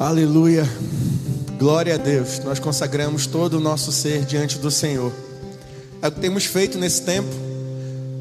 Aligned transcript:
Aleluia. 0.00 0.66
Glória 1.58 1.96
a 1.96 1.98
Deus. 1.98 2.38
Nós 2.38 2.58
consagramos 2.58 3.26
todo 3.26 3.58
o 3.58 3.60
nosso 3.60 3.92
ser 3.92 4.24
diante 4.24 4.58
do 4.58 4.70
Senhor. 4.70 5.12
É 6.00 6.08
o 6.08 6.10
que 6.10 6.18
temos 6.18 6.46
feito 6.46 6.78
nesse 6.78 7.02
tempo 7.02 7.28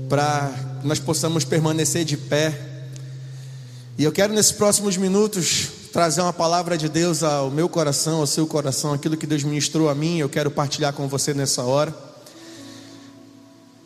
para 0.10 0.52
que 0.81 0.86
nós 0.86 1.00
possamos 1.00 1.46
permanecer 1.46 2.04
de 2.04 2.18
pé. 2.18 2.54
E 3.97 4.04
eu 4.04 4.12
quero 4.12 4.33
nesses 4.33 4.51
próximos 4.51 4.97
minutos 4.97 5.69
trazer 5.94 6.19
uma 6.19 6.33
palavra 6.33 6.78
de 6.78 6.90
Deus 6.90 7.23
ao 7.23 7.50
meu 7.50 7.69
coração, 7.69 8.19
ao 8.19 8.27
seu 8.27 8.46
coração, 8.46 8.91
aquilo 8.91 9.15
que 9.15 9.26
Deus 9.26 9.46
ministrou 9.46 9.87
a 9.87 9.96
mim, 9.96 10.18
eu 10.18 10.27
quero 10.27 10.51
partilhar 10.51 10.91
com 10.91 11.08
você 11.08 11.33
nessa 11.33 11.64
hora. 11.64 11.96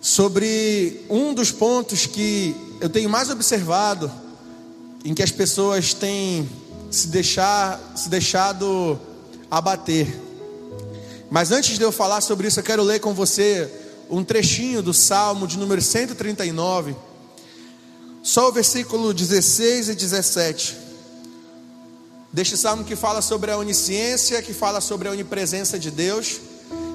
Sobre 0.02 1.06
um 1.12 1.32
dos 1.32 1.52
pontos 1.52 2.08
que 2.08 2.56
eu 2.82 2.90
tenho 2.90 3.08
mais 3.08 3.30
observado 3.30 4.12
em 5.06 5.14
que 5.14 5.22
as 5.22 5.32
pessoas 5.32 5.94
têm 5.94 6.50
se, 6.94 7.08
deixar, 7.08 7.94
se 7.96 8.08
deixado 8.08 9.00
abater. 9.50 10.08
Mas 11.30 11.52
antes 11.52 11.78
de 11.78 11.84
eu 11.84 11.92
falar 11.92 12.22
sobre 12.22 12.48
isso, 12.48 12.60
eu 12.60 12.64
quero 12.64 12.84
ler 12.84 13.00
com 13.00 13.16
você 13.16 13.68
um 14.10 14.24
trechinho 14.24 14.84
do 14.84 14.94
Salmo 14.94 15.48
de 15.48 15.58
número 15.58 15.82
139, 15.82 16.96
só 18.22 18.50
o 18.50 18.52
versículo 18.52 19.12
16 19.12 19.90
e 19.90 19.96
17. 19.96 20.78
Deste 22.32 22.56
salmo 22.58 22.84
que 22.84 22.96
fala 22.96 23.22
sobre 23.22 23.50
a 23.50 23.58
onisciência, 23.58 24.42
que 24.42 24.54
fala 24.54 24.80
sobre 24.80 25.08
a 25.08 25.12
onipresença 25.12 25.80
de 25.80 25.90
Deus. 25.90 26.40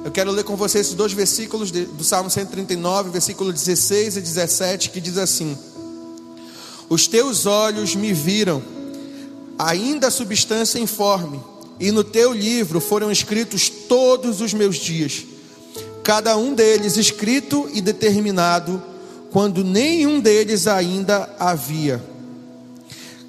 Eu 0.04 0.12
quero 0.12 0.30
ler 0.30 0.44
com 0.44 0.56
você 0.56 0.78
esses 0.78 0.94
dois 0.94 1.12
versículos 1.12 1.72
do 1.72 2.04
Salmo 2.04 2.30
139, 2.30 3.10
versículo 3.10 3.52
16 3.52 4.16
e 4.16 4.20
17, 4.20 4.90
que 4.90 5.00
diz 5.00 5.18
assim: 5.18 5.58
Os 6.88 7.08
teus 7.08 7.46
olhos 7.46 7.94
me 7.94 8.12
viram, 8.12 8.62
ainda 9.58 10.06
a 10.06 10.10
substância 10.10 10.78
informe 10.78 11.40
e 11.80 11.90
no 11.90 12.04
teu 12.04 12.32
livro 12.32 12.80
foram 12.80 13.10
escritos 13.10 13.68
todos 13.68 14.40
os 14.40 14.52
meus 14.52 14.76
dias, 14.76 15.24
cada 16.02 16.36
um 16.36 16.54
deles 16.54 16.96
escrito 16.96 17.68
e 17.72 17.80
determinado, 17.80 18.82
quando 19.30 19.62
nenhum 19.62 20.20
deles 20.20 20.66
ainda 20.66 21.28
havia. 21.38 22.02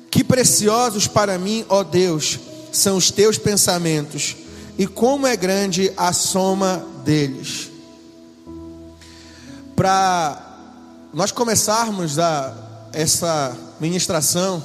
Que 0.09 0.23
preciosos 0.23 1.08
para 1.08 1.38
mim, 1.38 1.66
ó 1.69 1.83
Deus, 1.83 2.39
são 2.71 2.97
os 2.97 3.11
teus 3.11 3.38
pensamentos, 3.38 4.36
e 4.77 4.88
como 4.88 5.27
é 5.27 5.36
grande 5.36 5.91
a 5.97 6.14
soma 6.14 6.83
deles. 7.03 7.69
Para 9.75 10.45
nós 11.14 11.31
começarmos 11.31 12.17
a, 12.17 12.89
essa 12.93 13.55
ministração, 13.80 14.64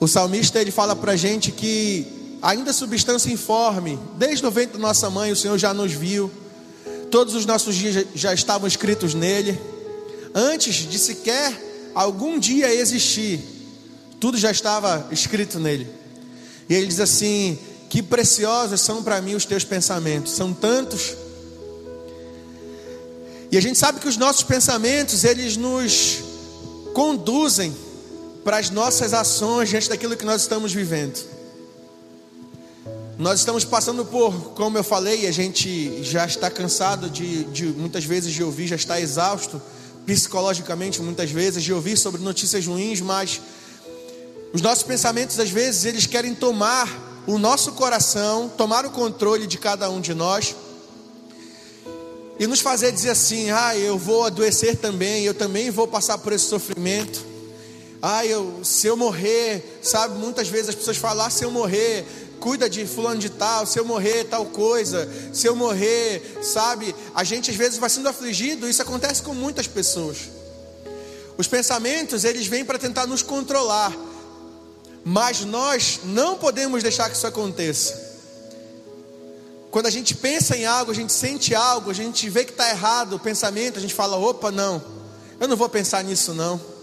o 0.00 0.06
salmista 0.06 0.60
ele 0.60 0.70
fala 0.70 0.94
para 0.94 1.12
a 1.12 1.16
gente 1.16 1.50
que 1.50 2.06
ainda 2.40 2.72
substância 2.72 3.30
informe, 3.30 3.98
desde 4.16 4.46
o 4.46 4.50
ventre 4.50 4.74
da 4.74 4.78
nossa 4.78 5.10
mãe, 5.10 5.32
o 5.32 5.36
Senhor 5.36 5.58
já 5.58 5.74
nos 5.74 5.92
viu, 5.92 6.30
todos 7.10 7.34
os 7.34 7.44
nossos 7.44 7.74
dias 7.74 8.06
já 8.14 8.32
estavam 8.32 8.68
escritos 8.68 9.14
nele, 9.14 9.58
antes 10.34 10.88
de 10.88 10.98
sequer 10.98 11.90
algum 11.94 12.38
dia 12.38 12.72
existir, 12.72 13.40
tudo 14.20 14.38
já 14.38 14.50
estava 14.50 15.08
escrito 15.10 15.58
nele. 15.58 15.88
E 16.68 16.74
ele 16.74 16.86
diz 16.86 17.00
assim: 17.00 17.58
Que 17.88 18.02
preciosos 18.02 18.80
são 18.80 19.02
para 19.02 19.20
mim 19.20 19.34
os 19.34 19.44
teus 19.44 19.64
pensamentos, 19.64 20.32
são 20.32 20.52
tantos. 20.52 21.16
E 23.50 23.56
a 23.56 23.62
gente 23.62 23.78
sabe 23.78 23.98
que 23.98 24.08
os 24.08 24.16
nossos 24.16 24.42
pensamentos, 24.42 25.24
eles 25.24 25.56
nos 25.56 26.18
conduzem 26.92 27.74
para 28.48 28.56
as 28.56 28.70
nossas 28.70 29.12
ações 29.12 29.68
diante 29.68 29.90
daquilo 29.90 30.16
que 30.16 30.24
nós 30.24 30.40
estamos 30.40 30.72
vivendo. 30.72 31.22
Nós 33.18 33.40
estamos 33.40 33.62
passando 33.62 34.06
por, 34.06 34.32
como 34.54 34.78
eu 34.78 34.82
falei, 34.82 35.26
a 35.26 35.30
gente 35.30 36.02
já 36.02 36.24
está 36.24 36.50
cansado 36.50 37.10
de, 37.10 37.44
de, 37.44 37.66
muitas 37.66 38.06
vezes 38.06 38.32
de 38.32 38.42
ouvir, 38.42 38.66
já 38.66 38.76
está 38.76 38.98
exausto 38.98 39.60
psicologicamente 40.06 41.02
muitas 41.02 41.30
vezes 41.30 41.62
de 41.62 41.74
ouvir 41.74 41.98
sobre 41.98 42.22
notícias 42.22 42.66
ruins, 42.66 43.02
mas 43.02 43.38
os 44.54 44.62
nossos 44.62 44.82
pensamentos 44.82 45.38
às 45.38 45.50
vezes 45.50 45.84
eles 45.84 46.06
querem 46.06 46.34
tomar 46.34 46.88
o 47.26 47.38
nosso 47.38 47.72
coração, 47.72 48.48
tomar 48.48 48.86
o 48.86 48.90
controle 48.90 49.46
de 49.46 49.58
cada 49.58 49.90
um 49.90 50.00
de 50.00 50.14
nós 50.14 50.56
e 52.40 52.46
nos 52.46 52.60
fazer 52.60 52.92
dizer 52.92 53.10
assim: 53.10 53.50
"Ah, 53.50 53.76
eu 53.76 53.98
vou 53.98 54.24
adoecer 54.24 54.78
também, 54.78 55.24
eu 55.24 55.34
também 55.34 55.70
vou 55.70 55.86
passar 55.86 56.16
por 56.16 56.32
esse 56.32 56.46
sofrimento". 56.46 57.36
Ah, 58.00 58.24
eu, 58.24 58.60
se 58.62 58.86
eu 58.86 58.96
morrer, 58.96 59.80
sabe, 59.82 60.18
muitas 60.18 60.48
vezes 60.48 60.68
as 60.68 60.74
pessoas 60.74 60.96
falam, 60.96 61.26
ah, 61.26 61.30
se 61.30 61.44
eu 61.44 61.50
morrer, 61.50 62.06
cuida 62.38 62.70
de 62.70 62.86
fulano 62.86 63.18
de 63.18 63.28
tal, 63.28 63.66
se 63.66 63.78
eu 63.78 63.84
morrer, 63.84 64.24
tal 64.24 64.46
coisa, 64.46 65.08
se 65.32 65.46
eu 65.46 65.56
morrer, 65.56 66.38
sabe? 66.40 66.94
A 67.14 67.24
gente 67.24 67.50
às 67.50 67.56
vezes 67.56 67.78
vai 67.78 67.90
sendo 67.90 68.08
afligido, 68.08 68.68
isso 68.68 68.80
acontece 68.80 69.22
com 69.22 69.34
muitas 69.34 69.66
pessoas. 69.66 70.30
Os 71.36 71.46
pensamentos, 71.46 72.24
eles 72.24 72.46
vêm 72.46 72.64
para 72.64 72.78
tentar 72.78 73.06
nos 73.06 73.22
controlar, 73.22 73.96
mas 75.04 75.44
nós 75.44 76.00
não 76.04 76.38
podemos 76.38 76.82
deixar 76.82 77.10
que 77.10 77.16
isso 77.16 77.26
aconteça. 77.26 78.06
Quando 79.70 79.86
a 79.86 79.90
gente 79.90 80.14
pensa 80.14 80.56
em 80.56 80.64
algo, 80.64 80.90
a 80.90 80.94
gente 80.94 81.12
sente 81.12 81.54
algo, 81.54 81.90
a 81.90 81.94
gente 81.94 82.28
vê 82.30 82.44
que 82.44 82.52
está 82.52 82.70
errado 82.70 83.14
o 83.14 83.18
pensamento, 83.18 83.78
a 83.78 83.82
gente 83.82 83.94
fala: 83.94 84.16
opa, 84.16 84.50
não, 84.50 84.82
eu 85.38 85.46
não 85.46 85.56
vou 85.56 85.68
pensar 85.68 86.02
nisso, 86.02 86.32
não. 86.32 86.77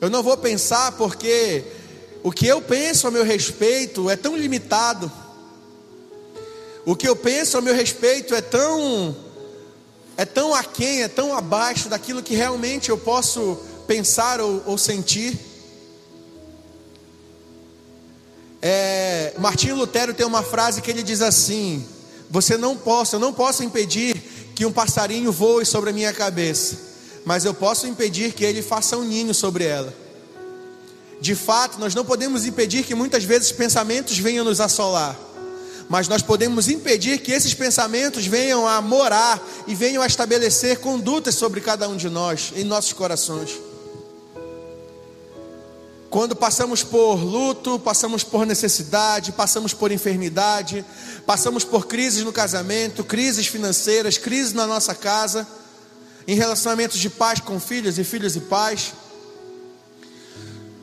Eu 0.00 0.08
não 0.08 0.22
vou 0.22 0.36
pensar 0.36 0.92
porque 0.92 1.64
o 2.22 2.30
que 2.30 2.46
eu 2.46 2.62
penso 2.62 3.06
a 3.06 3.10
meu 3.10 3.24
respeito 3.24 4.08
é 4.08 4.16
tão 4.16 4.36
limitado. 4.36 5.10
O 6.84 6.94
que 6.94 7.08
eu 7.08 7.16
penso 7.16 7.58
a 7.58 7.60
meu 7.60 7.74
respeito 7.74 8.34
é 8.34 8.40
tão 8.40 9.16
é 10.16 10.24
tão 10.24 10.52
aquém, 10.54 11.02
é 11.02 11.08
tão 11.08 11.36
abaixo 11.36 11.88
daquilo 11.88 12.22
que 12.22 12.34
realmente 12.34 12.90
eu 12.90 12.98
posso 12.98 13.56
pensar 13.86 14.40
ou, 14.40 14.62
ou 14.66 14.76
sentir. 14.76 15.38
É, 18.60 19.34
Martinho 19.38 19.76
Lutero 19.76 20.12
tem 20.12 20.26
uma 20.26 20.42
frase 20.42 20.82
que 20.82 20.90
ele 20.90 21.02
diz 21.02 21.22
assim: 21.22 21.86
Você 22.30 22.56
não 22.56 22.76
posso, 22.76 23.16
eu 23.16 23.20
não 23.20 23.32
posso 23.32 23.62
impedir 23.62 24.20
que 24.54 24.66
um 24.66 24.72
passarinho 24.72 25.30
voe 25.30 25.64
sobre 25.64 25.90
a 25.90 25.92
minha 25.92 26.12
cabeça, 26.12 26.76
mas 27.28 27.44
eu 27.44 27.52
posso 27.52 27.86
impedir 27.86 28.32
que 28.32 28.42
ele 28.42 28.62
faça 28.62 28.96
um 28.96 29.04
ninho 29.04 29.34
sobre 29.34 29.62
ela. 29.62 29.92
De 31.20 31.34
fato, 31.34 31.78
nós 31.78 31.94
não 31.94 32.02
podemos 32.02 32.46
impedir 32.46 32.84
que 32.84 32.94
muitas 32.94 33.22
vezes 33.22 33.52
pensamentos 33.52 34.16
venham 34.16 34.46
nos 34.46 34.62
assolar, 34.62 35.14
mas 35.90 36.08
nós 36.08 36.22
podemos 36.22 36.70
impedir 36.70 37.18
que 37.18 37.30
esses 37.30 37.52
pensamentos 37.52 38.26
venham 38.26 38.66
a 38.66 38.80
morar 38.80 39.46
e 39.66 39.74
venham 39.74 40.02
a 40.02 40.06
estabelecer 40.06 40.78
condutas 40.78 41.34
sobre 41.34 41.60
cada 41.60 41.86
um 41.86 41.98
de 41.98 42.08
nós, 42.08 42.50
em 42.56 42.64
nossos 42.64 42.94
corações. 42.94 43.60
Quando 46.08 46.34
passamos 46.34 46.82
por 46.82 47.16
luto, 47.16 47.78
passamos 47.78 48.24
por 48.24 48.46
necessidade, 48.46 49.32
passamos 49.32 49.74
por 49.74 49.92
enfermidade, 49.92 50.82
passamos 51.26 51.62
por 51.62 51.86
crises 51.86 52.24
no 52.24 52.32
casamento, 52.32 53.04
crises 53.04 53.46
financeiras, 53.46 54.16
crises 54.16 54.54
na 54.54 54.66
nossa 54.66 54.94
casa, 54.94 55.46
em 56.28 56.34
relacionamentos 56.34 56.98
de 56.98 57.08
pais 57.08 57.40
com 57.40 57.58
filhos 57.58 57.98
e 57.98 58.04
filhos 58.04 58.36
e 58.36 58.40
pais. 58.40 58.92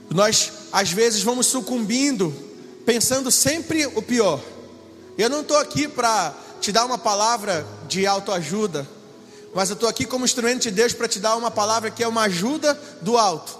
Nós, 0.09 0.51
às 0.71 0.91
vezes, 0.91 1.21
vamos 1.21 1.45
sucumbindo, 1.45 2.33
pensando 2.83 3.29
sempre 3.29 3.85
o 3.85 4.01
pior. 4.01 4.41
Eu 5.15 5.29
não 5.29 5.41
estou 5.41 5.57
aqui 5.57 5.87
para 5.87 6.33
te 6.59 6.71
dar 6.71 6.83
uma 6.83 6.97
palavra 6.97 7.63
de 7.87 8.07
autoajuda, 8.07 8.89
mas 9.53 9.69
eu 9.69 9.75
estou 9.75 9.87
aqui 9.87 10.03
como 10.03 10.25
instrumento 10.25 10.63
de 10.63 10.71
Deus 10.71 10.93
para 10.93 11.07
te 11.07 11.19
dar 11.19 11.35
uma 11.35 11.51
palavra 11.51 11.91
que 11.91 12.03
é 12.03 12.07
uma 12.07 12.23
ajuda 12.23 12.73
do 13.03 13.15
alto, 13.15 13.55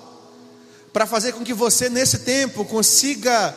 para 0.91 1.05
fazer 1.05 1.33
com 1.33 1.43
que 1.43 1.53
você, 1.53 1.87
nesse 1.87 2.19
tempo, 2.19 2.65
consiga 2.65 3.55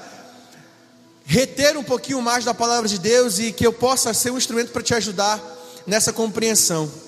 reter 1.24 1.78
um 1.78 1.84
pouquinho 1.84 2.20
mais 2.20 2.44
da 2.44 2.52
palavra 2.52 2.86
de 2.86 2.98
Deus 2.98 3.38
e 3.38 3.52
que 3.52 3.66
eu 3.66 3.72
possa 3.72 4.12
ser 4.12 4.30
um 4.30 4.36
instrumento 4.36 4.70
para 4.70 4.82
te 4.82 4.92
ajudar 4.92 5.40
nessa 5.86 6.12
compreensão. 6.12 7.07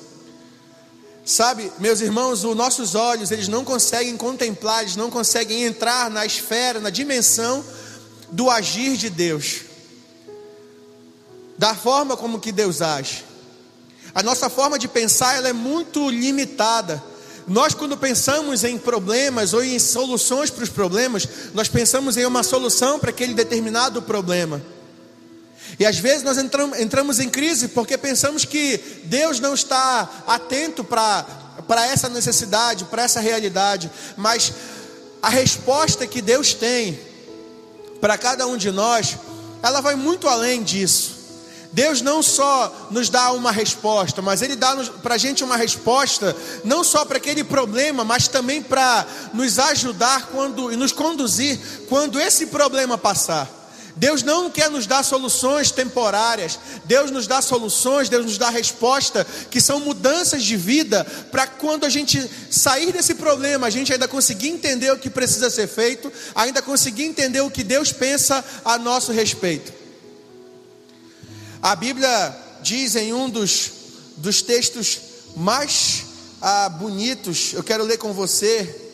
Sabe, 1.30 1.70
meus 1.78 2.00
irmãos, 2.00 2.42
os 2.42 2.56
nossos 2.56 2.96
olhos, 2.96 3.30
eles 3.30 3.46
não 3.46 3.64
conseguem 3.64 4.16
contemplar, 4.16 4.82
eles 4.82 4.96
não 4.96 5.08
conseguem 5.08 5.62
entrar 5.62 6.10
na 6.10 6.26
esfera, 6.26 6.80
na 6.80 6.90
dimensão 6.90 7.64
do 8.32 8.50
agir 8.50 8.96
de 8.96 9.08
Deus. 9.08 9.60
Da 11.56 11.72
forma 11.72 12.16
como 12.16 12.40
que 12.40 12.50
Deus 12.50 12.82
age. 12.82 13.24
A 14.12 14.24
nossa 14.24 14.50
forma 14.50 14.76
de 14.76 14.88
pensar, 14.88 15.36
ela 15.36 15.48
é 15.48 15.52
muito 15.52 16.10
limitada. 16.10 17.00
Nós 17.46 17.74
quando 17.74 17.96
pensamos 17.96 18.64
em 18.64 18.76
problemas 18.76 19.54
ou 19.54 19.62
em 19.62 19.78
soluções 19.78 20.50
para 20.50 20.64
os 20.64 20.70
problemas, 20.70 21.28
nós 21.54 21.68
pensamos 21.68 22.16
em 22.16 22.26
uma 22.26 22.42
solução 22.42 22.98
para 22.98 23.10
aquele 23.10 23.34
determinado 23.34 24.02
problema. 24.02 24.60
E 25.80 25.86
às 25.86 25.98
vezes 25.98 26.22
nós 26.22 26.36
entramos, 26.36 27.18
em 27.20 27.30
crise 27.30 27.68
porque 27.68 27.96
pensamos 27.96 28.44
que 28.44 28.76
Deus 29.04 29.40
não 29.40 29.54
está 29.54 30.06
atento 30.26 30.84
para 30.84 31.86
essa 31.86 32.06
necessidade, 32.10 32.84
para 32.84 33.02
essa 33.02 33.18
realidade. 33.18 33.90
Mas 34.14 34.52
a 35.22 35.30
resposta 35.30 36.06
que 36.06 36.20
Deus 36.20 36.52
tem 36.52 37.00
para 37.98 38.18
cada 38.18 38.46
um 38.46 38.58
de 38.58 38.70
nós, 38.70 39.16
ela 39.62 39.80
vai 39.80 39.94
muito 39.94 40.28
além 40.28 40.62
disso. 40.62 41.18
Deus 41.72 42.02
não 42.02 42.22
só 42.22 42.88
nos 42.90 43.08
dá 43.08 43.32
uma 43.32 43.50
resposta, 43.50 44.20
mas 44.20 44.42
Ele 44.42 44.56
dá 44.56 44.76
para 45.02 45.14
a 45.14 45.18
gente 45.18 45.42
uma 45.42 45.56
resposta, 45.56 46.36
não 46.62 46.84
só 46.84 47.06
para 47.06 47.16
aquele 47.16 47.42
problema, 47.42 48.04
mas 48.04 48.28
também 48.28 48.60
para 48.60 49.06
nos 49.32 49.58
ajudar 49.58 50.26
quando, 50.26 50.70
e 50.70 50.76
nos 50.76 50.92
conduzir 50.92 51.58
quando 51.88 52.20
esse 52.20 52.48
problema 52.48 52.98
passar. 52.98 53.59
Deus 53.96 54.22
não 54.22 54.50
quer 54.50 54.70
nos 54.70 54.86
dar 54.86 55.02
soluções 55.02 55.70
temporárias, 55.70 56.58
Deus 56.84 57.10
nos 57.10 57.26
dá 57.26 57.42
soluções, 57.42 58.08
Deus 58.08 58.24
nos 58.24 58.38
dá 58.38 58.48
resposta, 58.48 59.26
que 59.50 59.60
são 59.60 59.80
mudanças 59.80 60.42
de 60.42 60.56
vida, 60.56 61.04
para 61.30 61.46
quando 61.46 61.84
a 61.84 61.88
gente 61.88 62.28
sair 62.50 62.92
desse 62.92 63.14
problema, 63.14 63.66
a 63.66 63.70
gente 63.70 63.92
ainda 63.92 64.08
conseguir 64.08 64.48
entender 64.48 64.90
o 64.90 64.98
que 64.98 65.10
precisa 65.10 65.50
ser 65.50 65.66
feito, 65.66 66.12
ainda 66.34 66.62
conseguir 66.62 67.04
entender 67.04 67.40
o 67.40 67.50
que 67.50 67.64
Deus 67.64 67.92
pensa 67.92 68.44
a 68.64 68.78
nosso 68.78 69.12
respeito. 69.12 69.72
A 71.62 71.76
Bíblia 71.76 72.34
diz 72.62 72.96
em 72.96 73.12
um 73.12 73.28
dos, 73.28 73.70
dos 74.16 74.40
textos 74.40 74.98
mais 75.36 76.04
ah, 76.40 76.68
bonitos, 76.68 77.52
eu 77.52 77.62
quero 77.62 77.84
ler 77.84 77.98
com 77.98 78.12
você, 78.12 78.88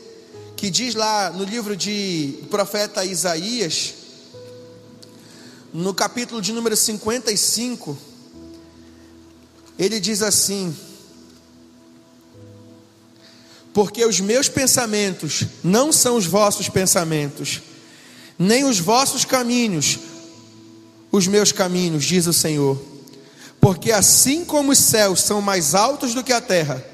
que 0.56 0.70
diz 0.70 0.94
lá 0.94 1.30
no 1.30 1.44
livro 1.44 1.76
de 1.76 2.38
profeta 2.50 3.04
Isaías, 3.04 3.94
no 5.76 5.94
capítulo 5.94 6.40
de 6.40 6.52
número 6.52 6.76
55, 6.76 7.96
ele 9.78 10.00
diz 10.00 10.22
assim: 10.22 10.76
Porque 13.72 14.04
os 14.04 14.20
meus 14.20 14.48
pensamentos 14.48 15.44
não 15.62 15.92
são 15.92 16.16
os 16.16 16.26
vossos 16.26 16.68
pensamentos, 16.68 17.62
nem 18.38 18.64
os 18.64 18.78
vossos 18.78 19.24
caminhos 19.24 19.98
os 21.16 21.26
meus 21.26 21.52
caminhos, 21.52 22.04
diz 22.04 22.26
o 22.26 22.32
Senhor. 22.32 22.80
Porque 23.60 23.90
assim 23.90 24.44
como 24.44 24.72
os 24.72 24.78
céus 24.78 25.22
são 25.22 25.40
mais 25.40 25.74
altos 25.74 26.14
do 26.14 26.22
que 26.22 26.32
a 26.32 26.40
terra, 26.40 26.84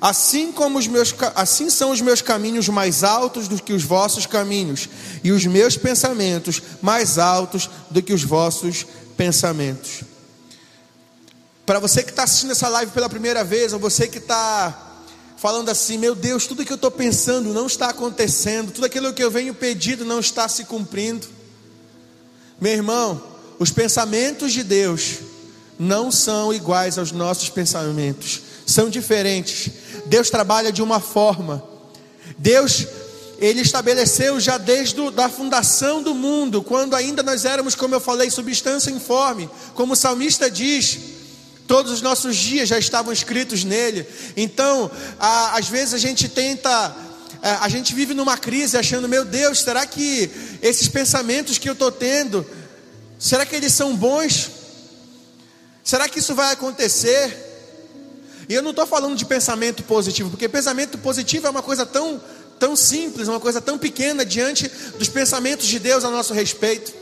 assim 0.00 0.52
como 0.52 0.78
os 0.78 0.86
meus 0.86 1.14
assim 1.34 1.70
são 1.70 1.90
os 1.90 2.00
meus 2.00 2.20
caminhos 2.20 2.68
mais 2.68 3.02
altos 3.04 3.48
do 3.48 3.62
que 3.62 3.72
os 3.72 3.82
vossos 3.82 4.26
caminhos, 4.26 4.88
e 5.22 5.32
os 5.32 5.44
meus 5.46 5.76
pensamentos 5.76 6.62
mais 6.82 7.18
altos 7.18 7.68
do 7.90 8.02
que 8.02 8.12
os 8.12 8.22
vossos 8.22 8.86
pensamentos. 9.16 10.02
Para 11.64 11.80
você 11.80 12.02
que 12.02 12.10
está 12.10 12.22
assistindo 12.22 12.52
essa 12.52 12.68
live 12.68 12.92
pela 12.92 13.08
primeira 13.08 13.42
vez, 13.42 13.72
ou 13.72 13.78
você 13.78 14.06
que 14.06 14.18
está 14.18 15.02
falando 15.36 15.68
assim, 15.68 15.98
meu 15.98 16.14
Deus, 16.14 16.46
tudo 16.46 16.64
que 16.64 16.72
eu 16.72 16.76
estou 16.76 16.90
pensando 16.90 17.52
não 17.52 17.66
está 17.66 17.90
acontecendo, 17.90 18.72
tudo 18.72 18.84
aquilo 18.84 19.12
que 19.12 19.22
eu 19.22 19.30
venho 19.30 19.52
pedindo 19.52 20.04
não 20.04 20.20
está 20.20 20.48
se 20.48 20.64
cumprindo. 20.64 21.26
Meu 22.60 22.72
irmão, 22.72 23.22
os 23.58 23.70
pensamentos 23.70 24.52
de 24.52 24.62
Deus 24.62 25.16
não 25.78 26.10
são 26.10 26.54
iguais 26.54 26.98
aos 26.98 27.12
nossos 27.12 27.50
pensamentos, 27.50 28.42
são 28.66 28.90
diferentes. 28.90 29.70
Deus 30.06 30.28
trabalha 30.28 30.70
de 30.70 30.82
uma 30.82 31.00
forma. 31.00 31.64
Deus 32.36 32.86
ele 33.38 33.60
estabeleceu 33.60 34.40
já 34.40 34.58
desde 34.58 34.96
a 35.18 35.28
fundação 35.28 36.02
do 36.02 36.14
mundo, 36.14 36.62
quando 36.62 36.96
ainda 36.96 37.22
nós 37.22 37.44
éramos, 37.44 37.74
como 37.74 37.94
eu 37.94 38.00
falei, 38.00 38.30
substância 38.30 38.90
informe, 38.90 39.48
como 39.74 39.92
o 39.92 39.96
salmista 39.96 40.50
diz, 40.50 40.98
todos 41.66 41.92
os 41.92 42.00
nossos 42.02 42.34
dias 42.34 42.68
já 42.68 42.78
estavam 42.78 43.12
escritos 43.12 43.62
nele. 43.62 44.06
Então, 44.36 44.90
a, 45.20 45.58
às 45.58 45.68
vezes 45.68 45.94
a 45.94 45.98
gente 45.98 46.28
tenta, 46.28 46.96
a, 47.42 47.64
a 47.64 47.68
gente 47.68 47.94
vive 47.94 48.14
numa 48.14 48.36
crise 48.36 48.76
achando, 48.76 49.06
meu 49.06 49.24
Deus, 49.24 49.60
será 49.60 49.86
que 49.86 50.30
esses 50.62 50.88
pensamentos 50.88 51.58
que 51.58 51.68
eu 51.68 51.74
estou 51.74 51.92
tendo 51.92 52.44
Será 53.18 53.46
que 53.46 53.56
eles 53.56 53.72
são 53.72 53.96
bons? 53.96 54.50
Será 55.82 56.08
que 56.08 56.18
isso 56.18 56.34
vai 56.34 56.52
acontecer? 56.52 57.45
E 58.48 58.54
eu 58.54 58.62
não 58.62 58.70
estou 58.70 58.86
falando 58.86 59.16
de 59.16 59.24
pensamento 59.24 59.82
positivo, 59.82 60.30
porque 60.30 60.48
pensamento 60.48 60.98
positivo 60.98 61.46
é 61.46 61.50
uma 61.50 61.62
coisa 61.62 61.84
tão, 61.84 62.20
tão 62.58 62.76
simples, 62.76 63.28
uma 63.28 63.40
coisa 63.40 63.60
tão 63.60 63.76
pequena 63.76 64.24
diante 64.24 64.68
dos 64.98 65.08
pensamentos 65.08 65.66
de 65.66 65.78
Deus 65.78 66.04
a 66.04 66.10
nosso 66.10 66.32
respeito. 66.32 66.92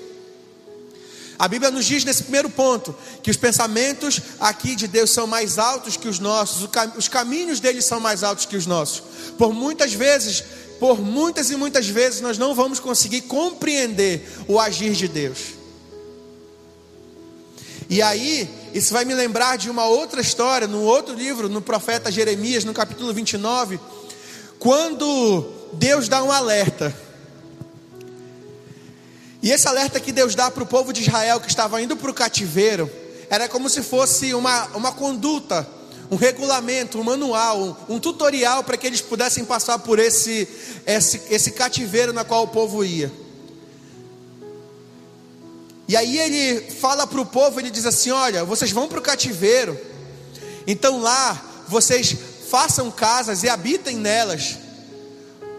A 1.39 1.49
Bíblia 1.49 1.71
nos 1.71 1.85
diz 1.85 2.05
nesse 2.05 2.23
primeiro 2.23 2.49
ponto 2.49 2.95
que 3.23 3.31
os 3.31 3.37
pensamentos 3.37 4.21
aqui 4.39 4.75
de 4.77 4.87
Deus 4.87 5.11
são 5.11 5.27
mais 5.27 5.59
altos 5.59 5.97
que 5.97 6.09
os 6.09 6.19
nossos, 6.19 6.69
os 6.97 7.09
caminhos 7.09 7.61
dele 7.61 7.83
são 7.83 7.99
mais 7.99 8.23
altos 8.23 8.47
que 8.47 8.57
os 8.57 8.67
nossos. 8.67 9.03
Por 9.37 9.53
muitas 9.53 9.93
vezes, 9.93 10.45
por 10.79 11.01
muitas 11.01 11.51
e 11.51 11.57
muitas 11.57 11.89
vezes, 11.89 12.21
nós 12.21 12.39
não 12.39 12.55
vamos 12.55 12.79
conseguir 12.79 13.23
compreender 13.23 14.29
o 14.47 14.61
agir 14.61 14.93
de 14.93 15.09
Deus. 15.09 15.39
E 17.91 18.01
aí, 18.01 18.49
isso 18.75 18.93
vai 18.93 19.05
me 19.05 19.15
lembrar 19.15 19.57
de 19.57 19.71
uma 19.71 19.87
outra 19.87 20.21
história, 20.21 20.67
no 20.67 20.83
outro 20.83 21.15
livro, 21.15 21.49
no 21.49 21.63
profeta 21.63 22.11
Jeremias, 22.11 22.65
no 22.65 22.75
capítulo 22.75 23.15
29, 23.15 23.79
quando 24.59 25.49
Deus 25.75 26.09
dá 26.09 26.25
um 26.25 26.33
alerta. 26.33 26.93
E 29.41 29.53
esse 29.53 29.69
alerta 29.69 30.01
que 30.01 30.11
Deus 30.11 30.35
dá 30.35 30.51
para 30.51 30.65
o 30.65 30.67
povo 30.67 30.93
de 30.93 31.03
Israel 31.03 31.41
que 31.41 31.47
estava 31.47 31.81
indo 31.81 31.97
para 31.97 32.11
o 32.11 32.15
cativeiro, 32.15 32.91
era 33.31 33.49
como 33.49 33.71
se 33.71 33.81
fosse 33.81 34.35
uma, 34.35 34.67
uma 34.75 34.91
conduta, 34.91 35.65
um 36.11 36.17
regulamento, 36.17 36.99
um 36.99 37.05
manual, 37.05 37.79
um, 37.89 37.95
um 37.95 38.01
tutorial 38.01 38.65
para 38.65 38.77
que 38.77 38.89
eles 38.89 39.01
pudessem 39.01 39.45
passar 39.45 39.79
por 39.79 40.01
esse, 40.01 40.49
esse, 40.85 41.23
esse 41.31 41.53
cativeiro 41.53 42.13
na 42.13 42.25
qual 42.25 42.43
o 42.43 42.49
povo 42.49 42.85
ia. 42.85 43.13
E 45.87 45.97
aí 45.97 46.19
ele 46.19 46.71
fala 46.71 47.07
para 47.07 47.21
o 47.21 47.27
povo, 47.27 47.61
ele 47.61 47.71
diz 47.71 47.85
assim: 47.87 48.11
olha, 48.11 48.45
vocês 48.45 48.71
vão 48.71 48.89
para 48.89 48.99
o 48.99 49.03
cativeiro, 49.03 49.79
então 50.67 51.01
lá 51.01 51.43
vocês 51.69 52.17
façam 52.51 52.91
casas 52.91 53.43
e 53.43 53.49
habitem 53.49 53.97
nelas. 53.97 54.57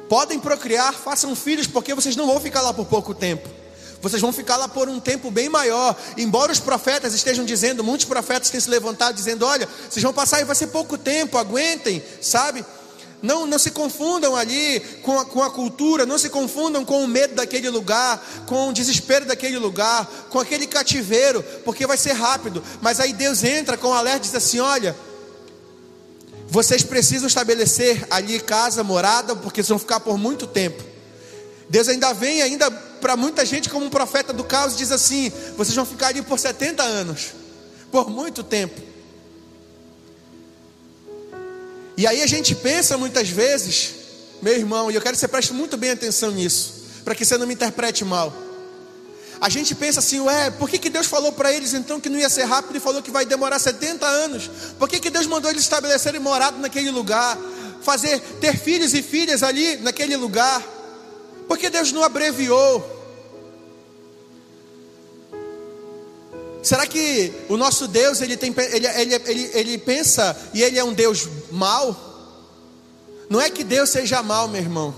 Podem 0.09 0.39
procriar, 0.39 0.93
façam 0.93 1.35
filhos, 1.35 1.67
porque 1.67 1.93
vocês 1.93 2.15
não 2.15 2.27
vão 2.27 2.39
ficar 2.39 2.61
lá 2.61 2.73
por 2.73 2.85
pouco 2.85 3.13
tempo. 3.13 3.49
Vocês 4.01 4.21
vão 4.21 4.31
ficar 4.31 4.55
lá 4.55 4.67
por 4.67 4.87
um 4.87 4.99
tempo 4.99 5.31
bem 5.31 5.49
maior. 5.49 5.95
Embora 6.15 6.51
os 6.51 6.59
profetas 6.59 7.15
estejam 7.15 7.43
dizendo, 7.43 7.83
muitos 7.83 8.05
profetas 8.05 8.51
têm 8.51 8.59
se 8.59 8.69
levantado 8.69 9.15
dizendo: 9.15 9.45
olha, 9.45 9.67
vocês 9.89 10.03
vão 10.03 10.13
passar 10.13 10.41
e 10.41 10.45
vai 10.45 10.55
ser 10.55 10.67
pouco 10.67 10.97
tempo, 10.97 11.37
aguentem, 11.37 12.03
sabe? 12.21 12.63
Não, 13.25 13.47
não 13.47 13.57
se 13.57 13.71
confundam 13.71 14.35
ali 14.35 14.79
com 15.01 15.19
a, 15.19 15.25
com 15.25 15.41
a 15.41 15.49
cultura, 15.49 16.05
não 16.05 16.17
se 16.17 16.29
confundam 16.29 16.85
com 16.85 17.03
o 17.03 17.07
medo 17.07 17.33
daquele 17.33 17.71
lugar, 17.71 18.23
com 18.45 18.69
o 18.69 18.73
desespero 18.73 19.25
daquele 19.25 19.57
lugar, 19.57 20.05
com 20.29 20.39
aquele 20.39 20.67
cativeiro, 20.67 21.43
porque 21.63 21.87
vai 21.87 21.97
ser 21.97 22.13
rápido. 22.13 22.63
Mas 22.83 22.99
aí 22.99 23.13
Deus 23.13 23.43
entra 23.43 23.77
com 23.77 23.87
o 23.87 23.93
alerta 23.93 24.19
e 24.19 24.29
diz 24.29 24.35
assim: 24.35 24.59
olha, 24.59 24.95
vocês 26.47 26.83
precisam 26.83 27.27
estabelecer 27.27 28.05
ali 28.11 28.39
casa, 28.39 28.83
morada, 28.83 29.35
porque 29.35 29.61
vocês 29.63 29.69
vão 29.69 29.79
ficar 29.79 29.99
por 29.99 30.19
muito 30.19 30.45
tempo. 30.45 30.83
Deus 31.67 31.87
ainda 31.87 32.13
vem, 32.13 32.43
ainda 32.43 32.69
para 32.69 33.17
muita 33.17 33.43
gente, 33.43 33.71
como 33.71 33.87
um 33.87 33.89
profeta 33.89 34.31
do 34.31 34.43
caos, 34.43 34.77
diz 34.77 34.91
assim: 34.91 35.31
vocês 35.57 35.75
vão 35.75 35.85
ficar 35.85 36.09
ali 36.09 36.21
por 36.21 36.37
70 36.37 36.83
anos, 36.83 37.31
por 37.91 38.07
muito 38.07 38.43
tempo. 38.43 38.94
E 41.97 42.05
aí 42.05 42.21
a 42.21 42.27
gente 42.27 42.53
pensa 42.53 42.97
muitas 42.97 43.29
vezes, 43.29 43.93
meu 44.41 44.53
irmão, 44.53 44.91
e 44.91 44.95
eu 44.95 45.01
quero 45.01 45.13
que 45.13 45.19
você 45.19 45.27
preste 45.27 45.53
muito 45.53 45.77
bem 45.77 45.91
atenção 45.91 46.31
nisso, 46.31 46.73
para 47.03 47.15
que 47.15 47.23
você 47.23 47.37
não 47.37 47.47
me 47.47 47.53
interprete 47.53 48.03
mal. 48.03 48.33
A 49.39 49.49
gente 49.49 49.75
pensa 49.75 49.99
assim, 49.99 50.19
ué, 50.21 50.49
por 50.51 50.69
que, 50.69 50.77
que 50.77 50.89
Deus 50.89 51.07
falou 51.07 51.31
para 51.31 51.53
eles 51.53 51.73
então 51.73 51.99
que 51.99 52.09
não 52.09 52.17
ia 52.17 52.29
ser 52.29 52.43
rápido 52.43 52.77
e 52.77 52.79
falou 52.79 53.01
que 53.01 53.11
vai 53.11 53.25
demorar 53.25 53.59
70 53.59 54.05
anos? 54.05 54.49
Por 54.79 54.89
que, 54.89 54.99
que 54.99 55.09
Deus 55.09 55.27
mandou 55.27 55.51
eles 55.51 55.63
estabelecerem 55.63 56.19
morado 56.19 56.57
naquele 56.59 56.89
lugar? 56.89 57.37
Fazer, 57.81 58.19
ter 58.39 58.57
filhos 58.57 58.93
e 58.93 59.01
filhas 59.01 59.43
ali 59.43 59.77
naquele 59.77 60.15
lugar? 60.15 60.61
Por 61.47 61.57
que 61.57 61.69
Deus 61.69 61.91
não 61.91 62.03
abreviou? 62.03 62.94
Será 66.65 66.87
que 66.87 67.31
o 67.47 67.57
nosso 67.57 67.87
Deus 67.87 68.21
ele, 68.21 68.35
tem, 68.35 68.51
ele, 68.57 68.87
ele, 68.87 69.15
ele, 69.27 69.51
ele 69.53 69.77
pensa 69.77 70.35
e 70.51 70.63
ele 70.63 70.79
é 70.79 70.83
um 70.83 70.95
Deus 70.95 71.29
mau? 71.51 71.95
Não 73.29 73.39
é 73.39 73.51
que 73.51 73.63
Deus 73.63 73.91
seja 73.91 74.23
mau, 74.23 74.47
meu 74.47 74.59
irmão. 74.59 74.95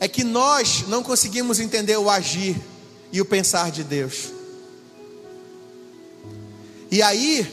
É 0.00 0.08
que 0.08 0.24
nós 0.24 0.84
não 0.88 1.02
conseguimos 1.02 1.60
entender 1.60 1.98
o 1.98 2.08
agir 2.08 2.56
e 3.12 3.20
o 3.20 3.24
pensar 3.26 3.70
de 3.70 3.84
Deus. 3.84 4.32
E 6.90 7.02
aí, 7.02 7.46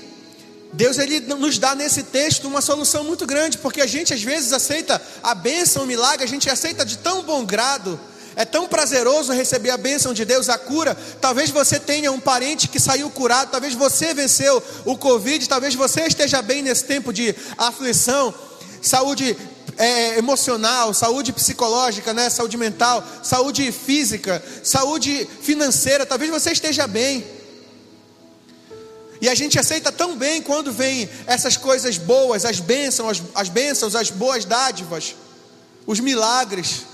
Deus 0.72 0.98
ele 0.98 1.20
nos 1.20 1.58
dá 1.58 1.76
nesse 1.76 2.04
texto 2.04 2.48
uma 2.48 2.62
solução 2.62 3.04
muito 3.04 3.26
grande, 3.26 3.58
porque 3.58 3.82
a 3.82 3.86
gente 3.86 4.14
às 4.14 4.24
vezes 4.24 4.54
aceita 4.54 5.02
a 5.22 5.36
bênção, 5.36 5.84
o 5.84 5.86
milagre, 5.86 6.24
a 6.24 6.28
gente 6.30 6.50
aceita 6.50 6.86
de 6.86 6.98
tão 7.00 7.22
bom 7.24 7.44
grado 7.44 8.00
é 8.36 8.46
tão 8.46 8.68
prazeroso 8.68 9.32
receber 9.32 9.70
a 9.70 9.78
bênção 9.78 10.14
de 10.14 10.26
Deus, 10.26 10.50
a 10.50 10.58
cura. 10.58 10.98
Talvez 11.22 11.50
você 11.50 11.80
tenha 11.80 12.12
um 12.12 12.20
parente 12.20 12.68
que 12.68 12.80
saiu 12.80 13.10
curado, 13.10 13.52
talvez 13.52 13.74
você 13.74 14.14
venceu 14.14 14.62
o 14.86 14.98
Covid, 14.98 15.48
talvez 15.48 15.76
você 15.76 16.02
esteja 16.02 16.42
bem 16.42 16.62
nesse 16.62 16.86
tempo 16.86 17.14
de 17.14 17.36
aflição, 17.58 18.34
saúde 18.82 19.38
é, 19.78 20.18
emocional, 20.18 20.94
saúde 20.94 21.32
psicológica, 21.32 22.14
né? 22.14 22.30
saúde 22.30 22.58
mental, 22.58 23.04
saúde 23.22 23.72
física, 23.72 24.44
saúde 24.64 25.28
financeira. 25.42 26.06
Talvez 26.06 26.32
você 26.32 26.52
esteja 26.52 26.88
bem. 26.88 27.26
E 29.22 29.30
a 29.30 29.36
gente 29.36 29.58
aceita 29.58 29.92
tão 29.92 30.18
bem 30.18 30.42
quando 30.42 30.72
vem 30.72 31.10
essas 31.26 31.56
coisas 31.56 31.98
boas, 31.98 32.44
as 32.44 32.60
bênçãos, 32.60 33.22
as, 33.22 33.24
as 33.36 33.50
bênçãos, 33.50 33.96
as 33.96 34.10
boas 34.10 34.44
dádivas, 34.44 35.16
os 35.88 36.00
milagres. 36.00 36.93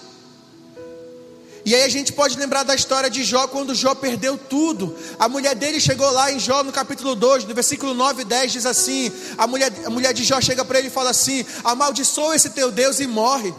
E 1.66 1.76
aí 1.76 1.84
a 1.84 1.90
gente 1.90 2.14
pode 2.14 2.38
lembrar 2.38 2.64
da 2.64 2.74
história 2.74 3.10
de 3.10 3.24
Jó, 3.24 3.48
quando 3.48 3.76
Jó 3.76 3.94
perdeu 3.94 4.38
tudo. 4.38 4.96
A 5.20 5.28
mulher 5.28 5.56
dele 5.56 5.80
chegou 5.80 6.10
lá 6.12 6.32
em 6.32 6.40
Jó, 6.40 6.64
no 6.64 6.72
capítulo 6.72 7.16
2, 7.16 7.46
no 7.46 7.54
versículo 7.54 7.94
9 7.94 8.22
e 8.22 8.26
10, 8.26 8.52
diz 8.52 8.66
assim: 8.66 9.12
a 9.38 9.46
mulher, 9.46 9.72
a 9.86 9.90
mulher 9.90 10.14
de 10.14 10.24
Jó 10.24 10.40
chega 10.40 10.64
para 10.64 10.80
ele 10.80 10.88
e 10.88 10.92
fala 10.92 11.10
assim: 11.10 11.46
amaldiçoa 11.64 12.36
esse 12.36 12.52
teu 12.52 12.72
Deus 12.72 13.00
e 13.00 13.08
morre. 13.08 13.54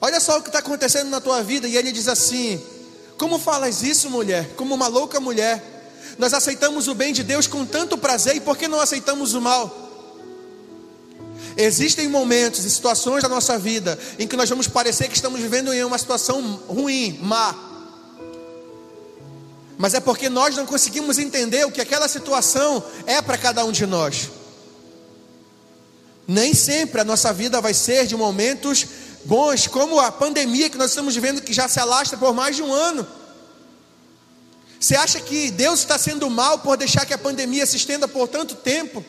Olha 0.00 0.20
só 0.20 0.38
o 0.38 0.42
que 0.42 0.48
está 0.48 0.60
acontecendo 0.60 1.10
na 1.10 1.20
tua 1.20 1.42
vida. 1.42 1.66
E 1.66 1.76
ele 1.76 1.92
diz 1.92 2.08
assim: 2.08 2.62
Como 3.18 3.38
falas 3.38 3.82
isso, 3.82 4.08
mulher? 4.08 4.50
Como 4.56 4.74
uma 4.74 4.86
louca 4.86 5.18
mulher. 5.20 5.70
Nós 6.18 6.34
aceitamos 6.34 6.88
o 6.88 6.94
bem 6.94 7.12
de 7.12 7.22
Deus 7.22 7.46
com 7.46 7.64
tanto 7.64 7.96
prazer, 7.96 8.36
e 8.36 8.40
por 8.40 8.56
que 8.56 8.68
não 8.68 8.80
aceitamos 8.80 9.34
o 9.34 9.40
mal? 9.40 9.81
Existem 11.56 12.08
momentos 12.08 12.64
e 12.64 12.70
situações 12.70 13.22
da 13.22 13.28
nossa 13.28 13.58
vida 13.58 13.98
em 14.18 14.26
que 14.26 14.36
nós 14.36 14.48
vamos 14.48 14.68
parecer 14.68 15.08
que 15.08 15.14
estamos 15.14 15.40
vivendo 15.40 15.72
em 15.72 15.84
uma 15.84 15.98
situação 15.98 16.40
ruim, 16.66 17.18
má. 17.22 17.54
Mas 19.76 19.94
é 19.94 20.00
porque 20.00 20.28
nós 20.28 20.56
não 20.56 20.64
conseguimos 20.64 21.18
entender 21.18 21.66
o 21.66 21.72
que 21.72 21.80
aquela 21.80 22.08
situação 22.08 22.82
é 23.06 23.20
para 23.20 23.36
cada 23.36 23.64
um 23.64 23.72
de 23.72 23.86
nós. 23.86 24.30
Nem 26.26 26.54
sempre 26.54 27.00
a 27.00 27.04
nossa 27.04 27.32
vida 27.32 27.60
vai 27.60 27.74
ser 27.74 28.06
de 28.06 28.16
momentos 28.16 28.86
bons, 29.24 29.66
como 29.66 29.98
a 29.98 30.10
pandemia 30.10 30.70
que 30.70 30.78
nós 30.78 30.90
estamos 30.90 31.14
vivendo, 31.14 31.42
que 31.42 31.52
já 31.52 31.68
se 31.68 31.80
alastra 31.80 32.16
por 32.16 32.32
mais 32.32 32.56
de 32.56 32.62
um 32.62 32.72
ano. 32.72 33.06
Você 34.78 34.96
acha 34.96 35.20
que 35.20 35.50
Deus 35.50 35.80
está 35.80 35.96
sendo 35.98 36.28
mal 36.28 36.58
por 36.58 36.76
deixar 36.76 37.06
que 37.06 37.14
a 37.14 37.18
pandemia 37.18 37.66
se 37.66 37.76
estenda 37.76 38.08
por 38.08 38.26
tanto 38.26 38.54
tempo? 38.54 39.04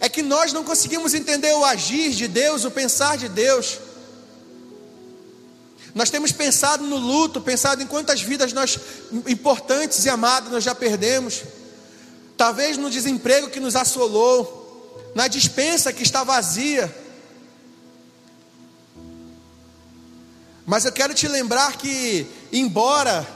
É 0.00 0.08
que 0.08 0.22
nós 0.22 0.52
não 0.52 0.64
conseguimos 0.64 1.14
entender 1.14 1.52
o 1.54 1.64
agir 1.64 2.10
de 2.10 2.28
Deus, 2.28 2.64
o 2.64 2.70
pensar 2.70 3.16
de 3.16 3.28
Deus. 3.28 3.78
Nós 5.94 6.10
temos 6.10 6.30
pensado 6.30 6.84
no 6.84 6.96
luto, 6.96 7.40
pensado 7.40 7.82
em 7.82 7.86
quantas 7.86 8.20
vidas 8.20 8.52
nós 8.52 8.78
importantes 9.26 10.04
e 10.04 10.08
amadas 10.08 10.52
nós 10.52 10.64
já 10.64 10.74
perdemos. 10.74 11.42
Talvez 12.36 12.76
no 12.76 12.90
desemprego 12.90 13.50
que 13.50 13.58
nos 13.58 13.74
assolou, 13.74 15.12
na 15.14 15.26
dispensa 15.26 15.92
que 15.92 16.02
está 16.02 16.22
vazia. 16.22 16.94
Mas 20.64 20.84
eu 20.84 20.92
quero 20.92 21.14
te 21.14 21.26
lembrar 21.26 21.78
que, 21.78 22.26
embora, 22.52 23.26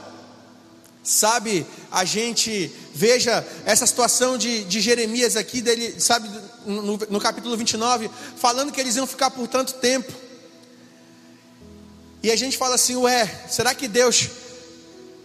sabe, 1.03 1.67
a 1.91 2.05
gente 2.05 2.71
veja 2.93 3.45
essa 3.65 3.85
situação 3.85 4.37
de, 4.37 4.63
de 4.63 4.79
Jeremias 4.79 5.35
aqui, 5.35 5.61
dele, 5.61 5.99
sabe, 5.99 6.29
no, 6.65 6.97
no 6.97 7.19
capítulo 7.19 7.57
29, 7.57 8.09
falando 8.37 8.71
que 8.71 8.79
eles 8.79 8.95
iam 8.95 9.05
ficar 9.05 9.29
por 9.29 9.47
tanto 9.47 9.73
tempo. 9.73 10.11
E 12.23 12.31
a 12.31 12.35
gente 12.37 12.57
fala 12.57 12.75
assim, 12.75 12.95
ué, 12.95 13.27
será 13.49 13.75
que 13.75 13.87
Deus 13.87 14.29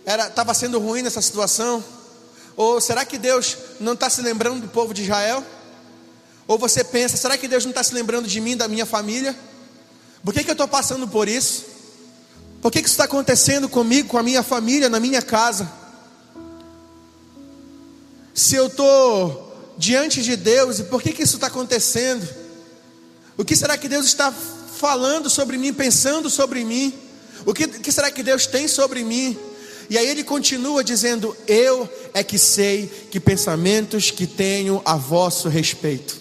estava 0.05 0.53
sendo 0.53 0.81
ruim 0.81 1.03
nessa 1.03 1.23
situação? 1.23 1.83
Ou 2.57 2.81
será 2.81 3.05
que 3.05 3.17
Deus 3.17 3.57
não 3.79 3.93
está 3.93 4.11
se 4.11 4.21
lembrando 4.21 4.63
do 4.63 4.69
povo 4.69 4.93
de 4.93 5.05
Israel? 5.05 5.45
Ou 6.49 6.59
você 6.59 6.83
pensa, 6.83 7.17
será 7.17 7.39
que 7.39 7.47
Deus 7.47 7.65
não 7.65 7.71
está 7.71 7.85
se 7.85 7.95
lembrando 7.95 8.27
de 8.27 8.41
mim, 8.41 8.57
da 8.57 8.67
minha 8.67 8.85
família? 8.85 9.39
Por 10.25 10.35
que, 10.35 10.43
que 10.43 10.51
eu 10.51 10.55
estou 10.55 10.67
passando 10.67 11.07
por 11.07 11.29
isso? 11.29 11.78
Por 12.61 12.73
que, 12.73 12.81
que 12.81 12.89
isso 12.89 12.95
está 12.95 13.05
acontecendo 13.05 13.69
comigo, 13.69 14.09
com 14.09 14.19
a 14.19 14.23
minha 14.23 14.43
família, 14.43 14.89
na 14.89 14.99
minha 14.99 15.23
casa? 15.23 15.79
se 18.39 18.55
eu 18.55 18.69
estou 18.69 19.75
diante 19.77 20.23
de 20.23 20.37
Deus 20.37 20.79
e 20.79 20.85
por 20.85 21.03
que, 21.03 21.13
que 21.13 21.25
isso 21.25 21.35
está 21.35 21.49
acontecendo? 21.49 22.27
O 23.37 23.45
que 23.45 23.57
será 23.57 23.77
que 23.77 23.89
Deus 23.89 24.07
está 24.07 24.33
falando 24.33 25.29
sobre 25.29 25.59
mim, 25.59 25.73
pensando 25.73 26.31
sobre 26.31 26.65
mim? 26.65 26.95
O 27.45 27.53
que, 27.53 27.67
que 27.67 27.91
será 27.91 28.13
que 28.13 28.23
Deus 28.23 28.47
tem 28.47 28.69
sobre 28.69 29.03
mim? 29.03 29.37
E 29.91 29.99
aí 29.99 30.07
ele 30.07 30.23
continua 30.23 30.85
dizendo: 30.85 31.37
Eu 31.49 31.89
é 32.15 32.23
que 32.23 32.39
sei 32.39 32.87
que 33.11 33.19
pensamentos 33.19 34.13
que 34.13 34.27
tenho 34.27 34.81
a 34.85 34.95
vosso 34.95 35.49
respeito 35.49 36.17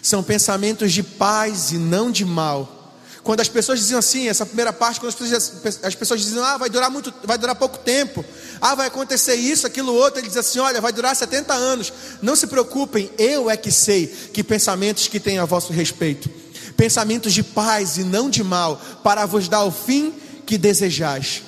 são 0.00 0.22
pensamentos 0.22 0.92
de 0.92 1.02
paz 1.02 1.72
e 1.72 1.76
não 1.76 2.10
de 2.10 2.24
mal 2.24 2.77
quando 3.28 3.40
as 3.40 3.48
pessoas 3.50 3.78
diziam 3.78 3.98
assim, 3.98 4.26
essa 4.26 4.46
primeira 4.46 4.72
parte, 4.72 4.98
quando 4.98 5.10
as 5.10 5.14
pessoas, 5.14 5.84
as 5.84 5.94
pessoas 5.94 6.22
diziam, 6.22 6.42
ah, 6.42 6.56
vai 6.56 6.70
durar 6.70 6.90
muito, 6.90 7.12
vai 7.24 7.36
durar 7.36 7.54
pouco 7.54 7.76
tempo, 7.76 8.24
ah, 8.58 8.74
vai 8.74 8.86
acontecer 8.86 9.34
isso, 9.34 9.66
aquilo 9.66 9.92
outro, 9.92 10.18
ele 10.18 10.28
diz 10.28 10.38
assim, 10.38 10.58
olha, 10.60 10.80
vai 10.80 10.94
durar 10.94 11.14
70 11.14 11.52
anos. 11.52 11.92
Não 12.22 12.34
se 12.34 12.46
preocupem, 12.46 13.10
eu 13.18 13.50
é 13.50 13.54
que 13.54 13.70
sei 13.70 14.06
que 14.06 14.42
pensamentos 14.42 15.08
que 15.08 15.20
têm 15.20 15.38
a 15.38 15.44
vosso 15.44 15.74
respeito, 15.74 16.30
pensamentos 16.74 17.34
de 17.34 17.42
paz 17.42 17.98
e 17.98 18.02
não 18.02 18.30
de 18.30 18.42
mal, 18.42 18.80
para 19.04 19.26
vos 19.26 19.46
dar 19.46 19.62
o 19.62 19.70
fim 19.70 20.10
que 20.46 20.56
desejais. 20.56 21.42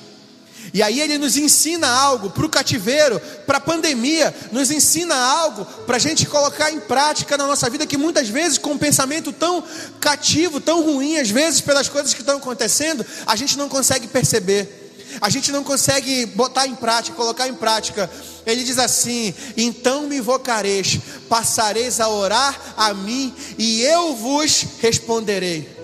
E 0.73 0.83
aí 0.83 1.01
ele 1.01 1.19
nos 1.19 1.37
ensina 1.37 1.89
algo 1.89 2.31
para 2.31 2.47
o 2.47 2.49
cativeiro, 2.49 3.21
para 3.47 3.59
a 3.59 3.61
pandemia, 3.61 4.35
nos 4.53 4.71
ensina 4.71 5.15
algo 5.15 5.65
para 5.87 5.97
a 5.97 6.01
gente 6.01 6.27
colocar 6.27 6.71
em 6.71 6.81
prática 6.81 7.37
na 7.37 7.47
nossa 7.47 7.69
vida, 7.69 7.87
que 7.87 7.97
muitas 7.97 8.29
vezes, 8.29 8.59
com 8.59 8.73
um 8.73 8.79
pensamento 8.79 9.33
tão 9.33 9.63
cativo, 9.99 10.61
tão 10.61 10.83
ruim, 10.83 11.19
às 11.19 11.31
vezes, 11.31 11.61
pelas 11.61 11.89
coisas 11.89 12.15
que 12.15 12.21
estão 12.21 12.37
acontecendo, 12.37 13.05
a 13.27 13.35
gente 13.35 13.59
não 13.59 13.69
consegue 13.69 14.07
perceber. 14.07 14.77
A 15.21 15.29
gente 15.29 15.51
não 15.51 15.65
consegue 15.65 16.25
botar 16.27 16.69
em 16.69 16.75
prática, 16.75 17.17
colocar 17.17 17.49
em 17.49 17.55
prática. 17.55 18.09
Ele 18.47 18.63
diz 18.63 18.79
assim: 18.79 19.35
Então 19.57 20.07
me 20.07 20.19
invocareis, 20.19 20.99
passareis 21.29 21.99
a 21.99 22.09
orar 22.09 22.75
a 22.77 22.95
mim, 22.95 23.35
e 23.59 23.83
eu 23.83 24.15
vos 24.15 24.65
responderei. 24.81 25.80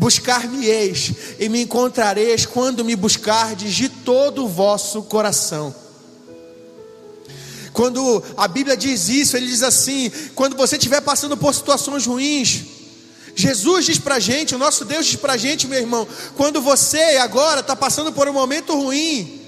Buscar-me-eis 0.00 1.12
e 1.38 1.46
me 1.50 1.60
encontrareis 1.60 2.46
quando 2.46 2.82
me 2.82 2.96
buscardes 2.96 3.74
de 3.74 3.90
todo 3.90 4.46
o 4.46 4.48
vosso 4.48 5.02
coração. 5.02 5.74
Quando 7.74 8.24
a 8.34 8.48
Bíblia 8.48 8.78
diz 8.78 9.10
isso, 9.10 9.36
ele 9.36 9.46
diz 9.46 9.62
assim: 9.62 10.10
quando 10.34 10.56
você 10.56 10.76
estiver 10.76 11.02
passando 11.02 11.36
por 11.36 11.54
situações 11.54 12.06
ruins, 12.06 12.62
Jesus 13.36 13.84
diz 13.84 13.98
para 13.98 14.14
a 14.14 14.18
gente, 14.18 14.54
o 14.54 14.58
nosso 14.58 14.86
Deus 14.86 15.04
diz 15.04 15.16
para 15.16 15.34
a 15.34 15.36
gente, 15.36 15.66
meu 15.66 15.78
irmão, 15.78 16.08
quando 16.34 16.62
você 16.62 17.18
agora 17.20 17.60
está 17.60 17.76
passando 17.76 18.10
por 18.10 18.26
um 18.26 18.32
momento 18.32 18.74
ruim, 18.74 19.38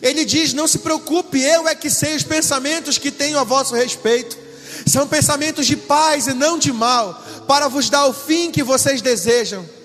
Ele 0.00 0.24
diz: 0.24 0.52
não 0.52 0.68
se 0.68 0.78
preocupe, 0.78 1.40
eu 1.40 1.66
é 1.66 1.74
que 1.74 1.90
sei 1.90 2.14
os 2.14 2.22
pensamentos 2.22 2.98
que 2.98 3.10
tenho 3.10 3.36
a 3.36 3.42
vosso 3.42 3.74
respeito, 3.74 4.38
são 4.86 5.08
pensamentos 5.08 5.66
de 5.66 5.76
paz 5.76 6.28
e 6.28 6.34
não 6.34 6.56
de 6.56 6.72
mal, 6.72 7.20
para 7.48 7.66
vos 7.66 7.90
dar 7.90 8.06
o 8.06 8.14
fim 8.14 8.52
que 8.52 8.62
vocês 8.62 9.02
desejam. 9.02 9.77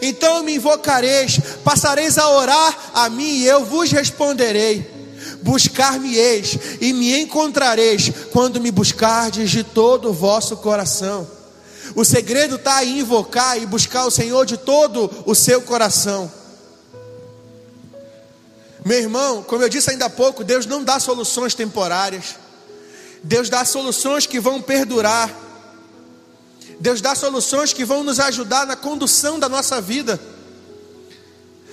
Então 0.00 0.42
me 0.42 0.56
invocareis, 0.56 1.38
passareis 1.64 2.18
a 2.18 2.28
orar 2.28 2.90
a 2.94 3.08
mim 3.08 3.38
e 3.38 3.46
eu 3.46 3.64
vos 3.64 3.90
responderei. 3.90 4.94
Buscar-me-eis 5.42 6.58
e 6.80 6.92
me 6.92 7.20
encontrareis 7.20 8.10
quando 8.32 8.60
me 8.60 8.70
buscardes 8.70 9.50
de 9.50 9.62
todo 9.64 10.10
o 10.10 10.12
vosso 10.12 10.56
coração. 10.56 11.28
O 11.94 12.04
segredo 12.04 12.56
está 12.56 12.84
em 12.84 13.00
invocar 13.00 13.60
e 13.60 13.66
buscar 13.66 14.04
o 14.06 14.10
Senhor 14.10 14.44
de 14.44 14.56
todo 14.56 15.10
o 15.24 15.34
seu 15.34 15.62
coração. 15.62 16.30
Meu 18.84 18.98
irmão, 18.98 19.42
como 19.42 19.62
eu 19.62 19.68
disse 19.68 19.90
ainda 19.90 20.06
há 20.06 20.10
pouco, 20.10 20.44
Deus 20.44 20.66
não 20.66 20.84
dá 20.84 21.00
soluções 21.00 21.54
temporárias. 21.54 22.36
Deus 23.22 23.48
dá 23.48 23.64
soluções 23.64 24.26
que 24.26 24.38
vão 24.38 24.62
perdurar. 24.62 25.45
Deus 26.78 27.00
dá 27.00 27.14
soluções 27.14 27.72
que 27.72 27.84
vão 27.84 28.04
nos 28.04 28.20
ajudar 28.20 28.66
na 28.66 28.76
condução 28.76 29.38
da 29.38 29.48
nossa 29.48 29.80
vida. 29.80 30.20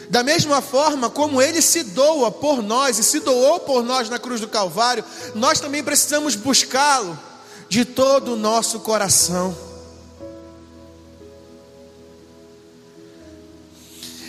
Da 0.10 0.24
mesma 0.24 0.62
forma 0.62 1.10
como 1.10 1.42
Ele 1.42 1.62
se 1.62 1.84
doa 1.84 2.32
por 2.32 2.62
nós 2.62 3.00
e 3.00 3.04
se 3.04 3.20
doou 3.20 3.60
por 3.60 3.84
nós 3.84 4.10
na 4.10 4.20
cruz 4.20 4.40
do 4.40 4.48
Calvário, 4.48 5.04
nós 5.34 5.60
também 5.60 5.84
precisamos 5.84 6.36
buscá-lo 6.36 7.18
de 7.68 7.84
todo 7.84 8.34
o 8.34 8.36
nosso 8.36 8.80
coração. 8.82 9.58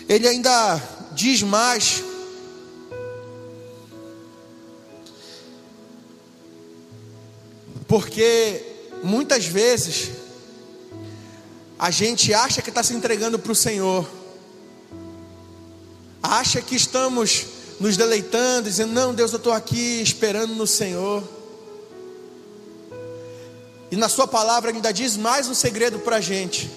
Ele 0.09 0.29
ainda 0.29 0.81
diz 1.13 1.43
mais. 1.43 2.03
Porque 7.87 8.63
muitas 9.03 9.47
vezes 9.47 10.24
a 11.79 11.91
gente 11.91 12.33
acha 12.33 12.63
que 12.63 12.69
está 12.69 12.83
se 12.83 12.95
entregando 12.95 13.39
para 13.39 13.53
o 13.53 13.55
Senhor, 13.55 14.09
acha 16.23 16.61
que 16.61 16.75
estamos 16.77 17.47
nos 17.81 17.97
deleitando, 17.97 18.69
dizendo: 18.69 18.93
Não, 18.93 19.15
Deus, 19.15 19.33
eu 19.33 19.39
estou 19.39 19.53
aqui 19.53 20.01
esperando 20.01 20.55
no 20.55 20.67
Senhor. 20.67 21.23
E 23.91 23.97
na 23.97 24.09
Sua 24.09 24.27
palavra 24.27 24.71
ainda 24.71 24.93
diz 24.93 25.17
mais 25.17 25.49
um 25.49 25.55
segredo 25.55 25.99
para 25.99 26.17
a 26.17 26.21
gente: 26.21 26.71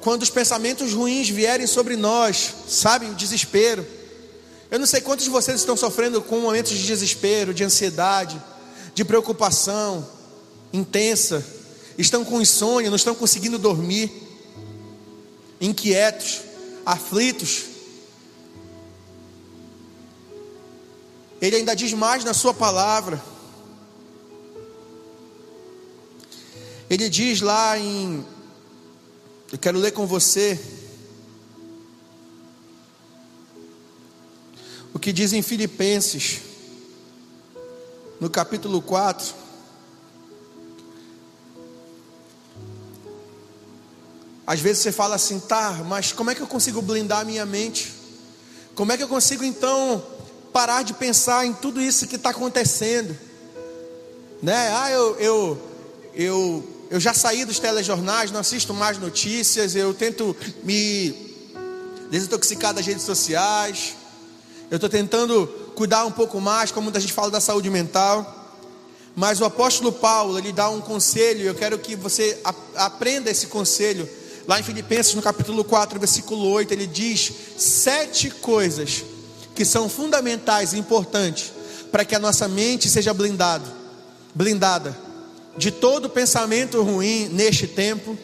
quando 0.00 0.22
os 0.22 0.30
pensamentos 0.30 0.92
ruins 0.92 1.28
vierem 1.28 1.66
sobre 1.66 1.96
nós, 1.96 2.54
sabe, 2.68 3.06
o 3.06 3.14
desespero. 3.14 3.86
Eu 4.70 4.78
não 4.78 4.86
sei 4.86 5.00
quantos 5.00 5.24
de 5.24 5.30
vocês 5.30 5.60
estão 5.60 5.76
sofrendo 5.76 6.20
com 6.20 6.40
momentos 6.40 6.72
de 6.72 6.86
desespero, 6.86 7.54
de 7.54 7.64
ansiedade, 7.64 8.40
de 8.94 9.02
preocupação 9.02 10.06
intensa, 10.72 11.44
estão 11.98 12.24
com 12.24 12.40
insônia, 12.40 12.90
não 12.90 12.96
estão 12.96 13.14
conseguindo 13.14 13.58
dormir, 13.58 14.10
inquietos, 15.60 16.42
aflitos. 16.86 17.64
Ele 21.40 21.56
ainda 21.56 21.74
diz 21.74 21.92
mais 21.92 22.24
na 22.24 22.32
sua 22.32 22.54
palavra. 22.54 23.22
Ele 26.88 27.08
diz 27.08 27.40
lá 27.40 27.76
em. 27.78 28.24
Eu 29.52 29.58
quero 29.58 29.78
ler 29.78 29.92
com 29.92 30.06
você. 30.06 30.58
O 34.94 34.98
que 34.98 35.12
diz 35.12 35.32
em 35.32 35.42
Filipenses, 35.42 36.40
no 38.20 38.30
capítulo 38.30 38.80
4. 38.80 39.47
Às 44.48 44.60
vezes 44.60 44.82
você 44.82 44.90
fala 44.90 45.14
assim, 45.14 45.38
tá, 45.38 45.82
mas 45.86 46.10
como 46.10 46.30
é 46.30 46.34
que 46.34 46.40
eu 46.40 46.46
consigo 46.46 46.80
blindar 46.80 47.20
a 47.20 47.24
minha 47.24 47.44
mente? 47.44 47.92
Como 48.74 48.90
é 48.90 48.96
que 48.96 49.02
eu 49.02 49.08
consigo 49.08 49.44
então 49.44 50.02
parar 50.54 50.82
de 50.82 50.94
pensar 50.94 51.44
em 51.44 51.52
tudo 51.52 51.82
isso 51.82 52.06
que 52.06 52.16
está 52.16 52.30
acontecendo? 52.30 53.14
Né? 54.42 54.70
Ah, 54.72 54.90
eu, 54.90 55.16
eu, 55.16 55.62
eu 56.14 56.68
eu 56.90 56.98
já 56.98 57.12
saí 57.12 57.44
dos 57.44 57.58
telejornais, 57.58 58.30
não 58.30 58.40
assisto 58.40 58.72
mais 58.72 58.96
notícias, 58.96 59.76
eu 59.76 59.92
tento 59.92 60.34
me 60.62 61.14
desintoxicar 62.10 62.72
das 62.72 62.86
redes 62.86 63.02
sociais, 63.02 63.96
eu 64.70 64.76
estou 64.76 64.88
tentando 64.88 65.46
cuidar 65.74 66.06
um 66.06 66.10
pouco 66.10 66.40
mais, 66.40 66.70
como 66.70 66.84
muita 66.84 67.00
gente 67.00 67.12
fala 67.12 67.30
da 67.30 67.42
saúde 67.42 67.68
mental. 67.68 68.34
Mas 69.14 69.42
o 69.42 69.44
apóstolo 69.44 69.92
Paulo, 69.92 70.38
ele 70.38 70.54
dá 70.54 70.70
um 70.70 70.80
conselho, 70.80 71.42
eu 71.42 71.54
quero 71.54 71.78
que 71.78 71.94
você 71.94 72.40
aprenda 72.74 73.30
esse 73.30 73.48
conselho. 73.48 74.08
Lá 74.48 74.58
em 74.58 74.62
Filipenses, 74.62 75.14
no 75.14 75.20
capítulo 75.20 75.62
4, 75.62 76.00
versículo 76.00 76.48
8, 76.48 76.72
ele 76.72 76.86
diz 76.86 77.30
sete 77.58 78.30
coisas 78.30 79.04
que 79.54 79.62
são 79.62 79.90
fundamentais 79.90 80.72
e 80.72 80.78
importantes 80.78 81.52
para 81.92 82.02
que 82.02 82.14
a 82.14 82.18
nossa 82.18 82.48
mente 82.48 82.88
seja 82.88 83.12
blindado, 83.12 83.70
blindada 84.34 84.96
de 85.58 85.70
todo 85.70 86.08
pensamento 86.08 86.82
ruim 86.82 87.28
neste 87.28 87.66
tempo, 87.66 88.16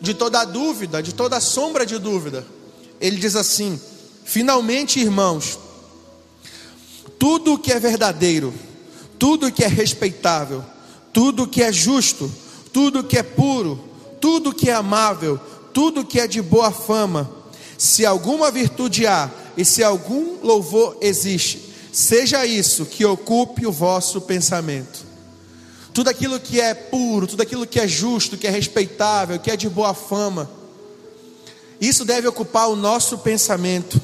de 0.00 0.14
toda 0.14 0.42
dúvida, 0.46 1.02
de 1.02 1.14
toda 1.14 1.40
sombra 1.40 1.84
de 1.84 1.98
dúvida. 1.98 2.46
Ele 2.98 3.16
diz 3.18 3.36
assim: 3.36 3.78
finalmente, 4.24 4.98
irmãos, 4.98 5.58
tudo 7.18 7.52
o 7.52 7.58
que 7.58 7.70
é 7.70 7.78
verdadeiro, 7.78 8.54
tudo 9.18 9.48
o 9.48 9.52
que 9.52 9.62
é 9.62 9.68
respeitável, 9.68 10.64
tudo 11.12 11.42
o 11.42 11.46
que 11.46 11.62
é 11.62 11.70
justo, 11.70 12.32
tudo 12.72 13.00
o 13.00 13.04
que 13.04 13.18
é 13.18 13.22
puro, 13.22 13.85
tudo 14.20 14.54
que 14.54 14.70
é 14.70 14.74
amável, 14.74 15.38
tudo 15.72 16.04
que 16.04 16.20
é 16.20 16.26
de 16.26 16.40
boa 16.40 16.70
fama, 16.70 17.30
se 17.76 18.06
alguma 18.06 18.50
virtude 18.50 19.06
há 19.06 19.30
e 19.56 19.64
se 19.64 19.82
algum 19.82 20.38
louvor 20.42 20.96
existe, 21.00 21.72
seja 21.92 22.46
isso 22.46 22.86
que 22.86 23.04
ocupe 23.04 23.66
o 23.66 23.72
vosso 23.72 24.20
pensamento. 24.20 25.04
Tudo 25.92 26.10
aquilo 26.10 26.38
que 26.38 26.60
é 26.60 26.74
puro, 26.74 27.26
tudo 27.26 27.42
aquilo 27.42 27.66
que 27.66 27.80
é 27.80 27.88
justo, 27.88 28.36
que 28.36 28.46
é 28.46 28.50
respeitável, 28.50 29.38
que 29.38 29.50
é 29.50 29.56
de 29.56 29.68
boa 29.68 29.94
fama, 29.94 30.50
isso 31.80 32.04
deve 32.04 32.28
ocupar 32.28 32.68
o 32.68 32.76
nosso 32.76 33.18
pensamento. 33.18 34.00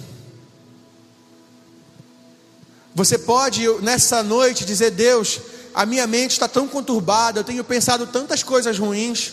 Você 2.95 3.19
pode 3.19 3.67
nessa 3.81 4.23
noite 4.23 4.65
dizer: 4.65 4.91
Deus, 4.91 5.41
a 5.75 5.87
minha 5.87 6.07
mente 6.07 6.33
está 6.33 6.47
tão 6.47 6.69
conturbada, 6.69 7.41
eu 7.41 7.45
tenho 7.45 7.65
pensado 7.65 8.07
tantas 8.07 8.43
coisas 8.43 8.79
ruins, 8.79 9.33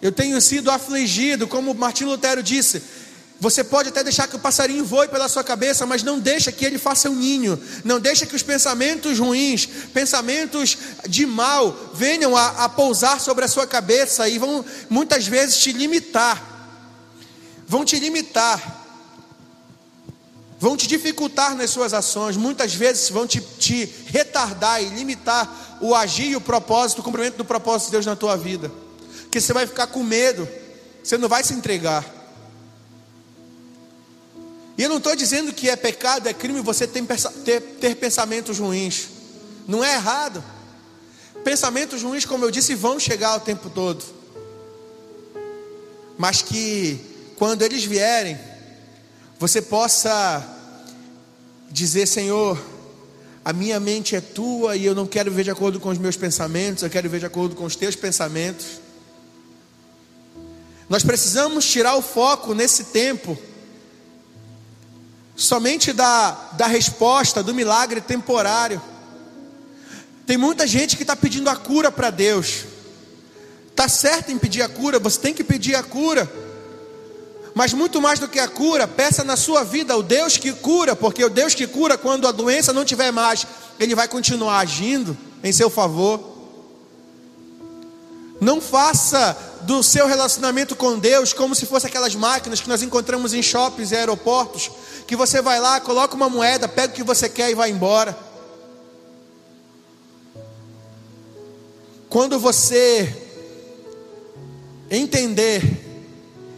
eu 0.00 0.12
tenho 0.12 0.40
sido 0.40 0.70
afligido, 0.70 1.46
como 1.46 1.74
Martim 1.74 2.04
Lutero 2.04 2.42
disse: 2.42 2.82
você 3.40 3.62
pode 3.62 3.90
até 3.90 4.02
deixar 4.02 4.26
que 4.26 4.34
o 4.34 4.40
passarinho 4.40 4.84
voe 4.84 5.06
pela 5.06 5.28
sua 5.28 5.44
cabeça, 5.44 5.86
mas 5.86 6.02
não 6.02 6.18
deixa 6.18 6.50
que 6.50 6.64
ele 6.64 6.76
faça 6.76 7.08
um 7.08 7.14
ninho. 7.14 7.60
Não 7.84 8.00
deixa 8.00 8.26
que 8.26 8.34
os 8.34 8.42
pensamentos 8.42 9.18
ruins, 9.18 9.66
pensamentos 9.94 10.76
de 11.08 11.24
mal, 11.24 11.92
venham 11.94 12.36
a, 12.36 12.64
a 12.64 12.68
pousar 12.68 13.20
sobre 13.20 13.44
a 13.44 13.48
sua 13.48 13.64
cabeça 13.64 14.28
e 14.28 14.38
vão 14.38 14.64
muitas 14.90 15.28
vezes 15.28 15.56
te 15.58 15.70
limitar. 15.70 16.42
Vão 17.64 17.84
te 17.84 17.96
limitar. 18.00 18.86
Vão 20.58 20.76
te 20.76 20.88
dificultar 20.88 21.54
nas 21.54 21.70
suas 21.70 21.94
ações. 21.94 22.36
Muitas 22.36 22.74
vezes 22.74 23.08
vão 23.08 23.24
te, 23.24 23.40
te 23.40 23.88
retardar 24.06 24.82
e 24.82 24.88
limitar 24.88 25.78
o 25.80 25.94
agir 25.94 26.30
e 26.30 26.36
o 26.36 26.40
propósito, 26.40 27.02
o 27.02 27.04
cumprimento 27.04 27.36
do 27.36 27.44
propósito 27.44 27.86
de 27.86 27.92
Deus 27.92 28.06
na 28.06 28.16
tua 28.16 28.36
vida. 28.36 28.68
Que 29.30 29.40
você 29.40 29.52
vai 29.52 29.66
ficar 29.66 29.86
com 29.88 30.02
medo. 30.02 30.48
Você 31.02 31.16
não 31.18 31.28
vai 31.28 31.42
se 31.42 31.54
entregar. 31.54 32.04
E 34.78 34.82
eu 34.84 34.88
não 34.88 34.98
estou 34.98 35.16
dizendo 35.16 35.52
que 35.52 35.68
é 35.68 35.74
pecado, 35.74 36.28
é 36.28 36.32
crime 36.32 36.60
você 36.60 36.86
ter, 36.86 37.02
ter, 37.80 37.96
pensamentos 37.96 38.60
ruins. 38.60 39.08
Não 39.66 39.82
é 39.82 39.94
errado. 39.94 40.42
Pensamentos 41.42 42.02
ruins, 42.04 42.24
como 42.24 42.44
eu 42.44 42.50
disse, 42.50 42.76
vão 42.76 43.00
chegar 43.00 43.36
o 43.36 43.40
tempo 43.40 43.68
todo. 43.68 44.04
Mas 46.16 46.42
que 46.42 47.00
quando 47.36 47.62
eles 47.62 47.84
vierem, 47.84 48.38
você 49.36 49.60
possa 49.60 50.46
dizer: 51.70 52.06
Senhor, 52.06 52.56
a 53.44 53.52
minha 53.52 53.80
mente 53.80 54.14
é 54.14 54.20
tua 54.20 54.76
e 54.76 54.84
eu 54.84 54.94
não 54.94 55.06
quero 55.08 55.32
ver 55.32 55.42
de 55.42 55.50
acordo 55.50 55.80
com 55.80 55.88
os 55.88 55.98
meus 55.98 56.16
pensamentos, 56.16 56.84
eu 56.84 56.90
quero 56.90 57.10
ver 57.10 57.18
de 57.18 57.26
acordo 57.26 57.56
com 57.56 57.64
os 57.64 57.74
teus 57.74 57.96
pensamentos. 57.96 58.80
Nós 60.88 61.02
precisamos 61.02 61.66
tirar 61.66 61.96
o 61.96 62.02
foco 62.02 62.54
nesse 62.54 62.84
tempo 62.84 63.38
somente 65.36 65.92
da, 65.92 66.30
da 66.52 66.66
resposta, 66.66 67.42
do 67.42 67.54
milagre 67.54 68.00
temporário. 68.00 68.80
Tem 70.26 70.36
muita 70.36 70.66
gente 70.66 70.96
que 70.96 71.02
está 71.02 71.14
pedindo 71.14 71.48
a 71.48 71.56
cura 71.56 71.92
para 71.92 72.10
Deus. 72.10 72.64
Está 73.70 73.88
certo 73.88 74.32
em 74.32 74.38
pedir 74.38 74.62
a 74.62 74.68
cura, 74.68 74.98
você 74.98 75.20
tem 75.20 75.34
que 75.34 75.44
pedir 75.44 75.74
a 75.74 75.82
cura. 75.82 76.30
Mas 77.54 77.72
muito 77.72 78.00
mais 78.00 78.18
do 78.18 78.28
que 78.28 78.38
a 78.38 78.48
cura, 78.48 78.88
peça 78.88 79.22
na 79.22 79.36
sua 79.36 79.64
vida 79.64 79.96
o 79.96 80.02
Deus 80.02 80.36
que 80.36 80.52
cura, 80.52 80.96
porque 80.96 81.24
o 81.24 81.30
Deus 81.30 81.54
que 81.54 81.66
cura, 81.66 81.98
quando 81.98 82.26
a 82.26 82.32
doença 82.32 82.72
não 82.72 82.84
tiver 82.84 83.12
mais, 83.12 83.46
Ele 83.78 83.94
vai 83.94 84.08
continuar 84.08 84.58
agindo 84.58 85.16
em 85.42 85.52
seu 85.52 85.68
favor. 85.70 86.37
Não 88.40 88.60
faça 88.60 89.36
do 89.62 89.82
seu 89.82 90.06
relacionamento 90.06 90.76
com 90.76 90.98
Deus 90.98 91.32
como 91.32 91.54
se 91.54 91.66
fosse 91.66 91.86
aquelas 91.86 92.14
máquinas 92.14 92.60
que 92.60 92.68
nós 92.68 92.82
encontramos 92.82 93.34
em 93.34 93.42
shoppings 93.42 93.90
e 93.90 93.96
aeroportos, 93.96 94.70
que 95.06 95.16
você 95.16 95.42
vai 95.42 95.60
lá, 95.60 95.80
coloca 95.80 96.14
uma 96.14 96.28
moeda, 96.28 96.68
pega 96.68 96.92
o 96.92 96.96
que 96.96 97.02
você 97.02 97.28
quer 97.28 97.50
e 97.50 97.54
vai 97.54 97.70
embora. 97.70 98.16
Quando 102.08 102.38
você 102.38 103.14
entender 104.90 105.62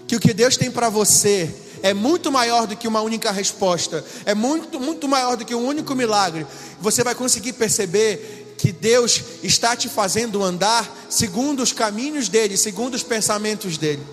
que 0.06 0.14
o 0.14 0.20
que 0.20 0.32
Deus 0.32 0.56
tem 0.56 0.70
para 0.70 0.88
você 0.88 1.52
é 1.82 1.94
muito 1.94 2.30
maior 2.30 2.66
do 2.66 2.76
que 2.76 2.86
uma 2.86 3.00
única 3.00 3.32
resposta, 3.32 4.04
é 4.24 4.34
muito, 4.34 4.78
muito 4.78 5.08
maior 5.08 5.36
do 5.36 5.44
que 5.44 5.54
um 5.54 5.66
único 5.66 5.94
milagre, 5.94 6.46
você 6.80 7.02
vai 7.02 7.14
conseguir 7.14 7.54
perceber 7.54 8.39
que 8.60 8.72
Deus 8.72 9.22
está 9.42 9.74
te 9.74 9.88
fazendo 9.88 10.44
andar 10.44 10.86
segundo 11.08 11.62
os 11.62 11.72
caminhos 11.72 12.28
dele, 12.28 12.58
segundo 12.58 12.92
os 12.92 13.02
pensamentos 13.02 13.78
dele. 13.78 14.06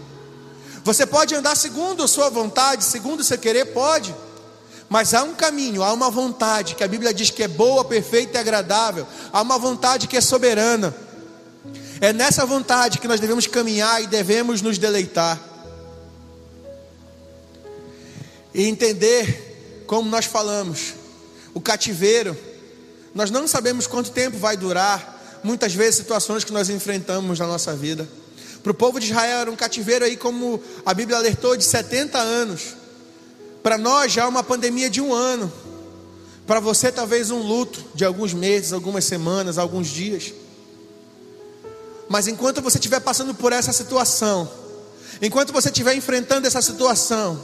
Você 0.86 1.06
pode 1.06 1.36
andar 1.36 1.58
segundo 1.58 2.02
a 2.02 2.08
sua 2.08 2.30
vontade, 2.30 2.86
segundo 2.86 3.20
o 3.20 3.24
seu 3.26 3.38
querer, 3.38 3.66
pode. 3.74 4.16
Mas 4.88 5.14
há 5.14 5.22
um 5.24 5.36
caminho, 5.36 5.84
há 5.84 5.92
uma 5.92 6.10
vontade 6.10 6.76
que 6.76 6.84
a 6.84 6.88
Bíblia 6.88 7.14
diz 7.14 7.30
que 7.30 7.44
é 7.44 7.48
boa, 7.50 7.84
perfeita 7.84 8.38
e 8.38 8.40
agradável. 8.40 9.06
Há 9.34 9.42
uma 9.42 9.60
vontade 9.60 10.08
que 10.08 10.16
é 10.16 10.22
soberana. 10.22 10.96
É 12.00 12.14
nessa 12.14 12.46
vontade 12.46 13.00
que 13.00 13.08
nós 13.08 13.20
devemos 13.20 13.48
caminhar 13.48 14.02
e 14.02 14.08
devemos 14.08 14.62
nos 14.62 14.78
deleitar. 14.78 15.38
E 18.54 18.64
entender, 18.64 19.84
como 19.86 20.10
nós 20.10 20.24
falamos, 20.24 20.94
o 21.54 21.60
cativeiro 21.60 22.47
nós 23.18 23.32
não 23.32 23.48
sabemos 23.48 23.88
quanto 23.88 24.12
tempo 24.12 24.38
vai 24.38 24.56
durar, 24.56 25.40
muitas 25.44 25.74
vezes, 25.74 25.96
situações 25.96 26.44
que 26.44 26.54
nós 26.54 26.70
enfrentamos 26.70 27.40
na 27.40 27.48
nossa 27.48 27.76
vida. 27.76 28.08
Para 28.62 28.72
o 28.72 28.76
povo 28.76 29.00
de 29.00 29.08
Israel 29.08 29.40
era 29.40 29.52
um 29.52 29.56
cativeiro 29.56 30.06
aí, 30.06 30.16
como 30.16 30.62
a 30.86 30.94
Bíblia 30.94 31.18
alertou, 31.18 31.58
de 31.58 31.64
70 31.64 32.16
anos. 32.20 32.76
Para 33.64 33.76
nós 33.76 34.12
já 34.12 34.22
é 34.22 34.26
uma 34.28 34.44
pandemia 34.44 34.88
de 34.88 35.02
um 35.02 35.16
ano. 35.16 35.52
Para 36.46 36.60
você, 36.60 36.92
talvez 36.92 37.32
um 37.32 37.40
luto 37.40 37.84
de 37.96 38.06
alguns 38.06 38.36
meses, 38.36 38.72
algumas 38.72 39.04
semanas, 39.04 39.58
alguns 39.58 39.88
dias. 39.88 40.32
Mas 42.08 42.28
enquanto 42.28 42.62
você 42.62 42.78
estiver 42.78 43.00
passando 43.00 43.34
por 43.34 43.52
essa 43.52 43.74
situação, 43.74 44.48
enquanto 45.20 45.52
você 45.52 45.70
estiver 45.70 45.96
enfrentando 45.96 46.46
essa 46.46 46.62
situação, 46.62 47.44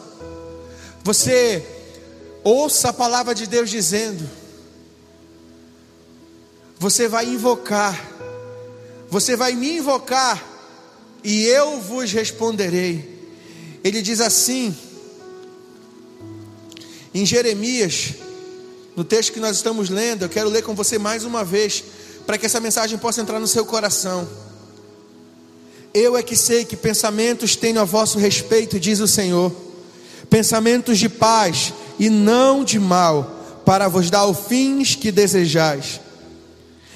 você 1.04 1.66
ouça 2.44 2.90
a 2.90 2.94
palavra 2.94 3.34
de 3.34 3.48
Deus 3.48 3.72
dizendo: 3.72 4.42
você 6.84 7.08
vai 7.08 7.26
invocar, 7.26 7.98
você 9.10 9.38
vai 9.38 9.54
me 9.54 9.78
invocar, 9.78 10.43
e 11.24 11.46
eu 11.46 11.80
vos 11.80 12.12
responderei. 12.12 13.32
Ele 13.82 14.02
diz 14.02 14.19
assim, 14.19 14.76
em 17.15 17.26
Jeremias, 17.26 18.15
no 18.98 19.06
texto 19.06 19.32
que 19.32 19.39
nós 19.39 19.56
estamos 19.56 19.89
lendo, 19.89 20.24
eu 20.24 20.30
quero 20.30 20.50
ler 20.50 20.62
com 20.62 20.76
você 20.76 21.00
mais 21.00 21.24
uma 21.24 21.41
vez, 21.41 21.82
para 22.26 22.38
que 22.38 22.48
essa 22.48 22.60
mensagem 22.60 22.98
possa 22.98 23.22
entrar 23.22 23.39
no 23.39 23.48
seu 23.48 23.65
coração. 23.65 24.28
Eu 25.93 26.17
é 26.17 26.22
que 26.22 26.36
sei 26.36 26.65
que 26.65 26.76
pensamentos 26.76 27.56
tenho 27.56 27.80
a 27.80 27.86
vosso 27.86 28.19
respeito, 28.19 28.78
diz 28.78 29.00
o 29.00 29.08
Senhor, 29.08 29.56
pensamentos 30.30 31.00
de 31.00 31.08
paz 31.08 31.72
e 31.98 32.10
não 32.10 32.62
de 32.62 32.78
mal, 32.78 33.62
para 33.65 33.88
vos 33.88 34.10
dar 34.10 34.26
os 34.26 34.38
fins 34.38 34.96
que 34.96 35.13
desejais. 35.13 36.03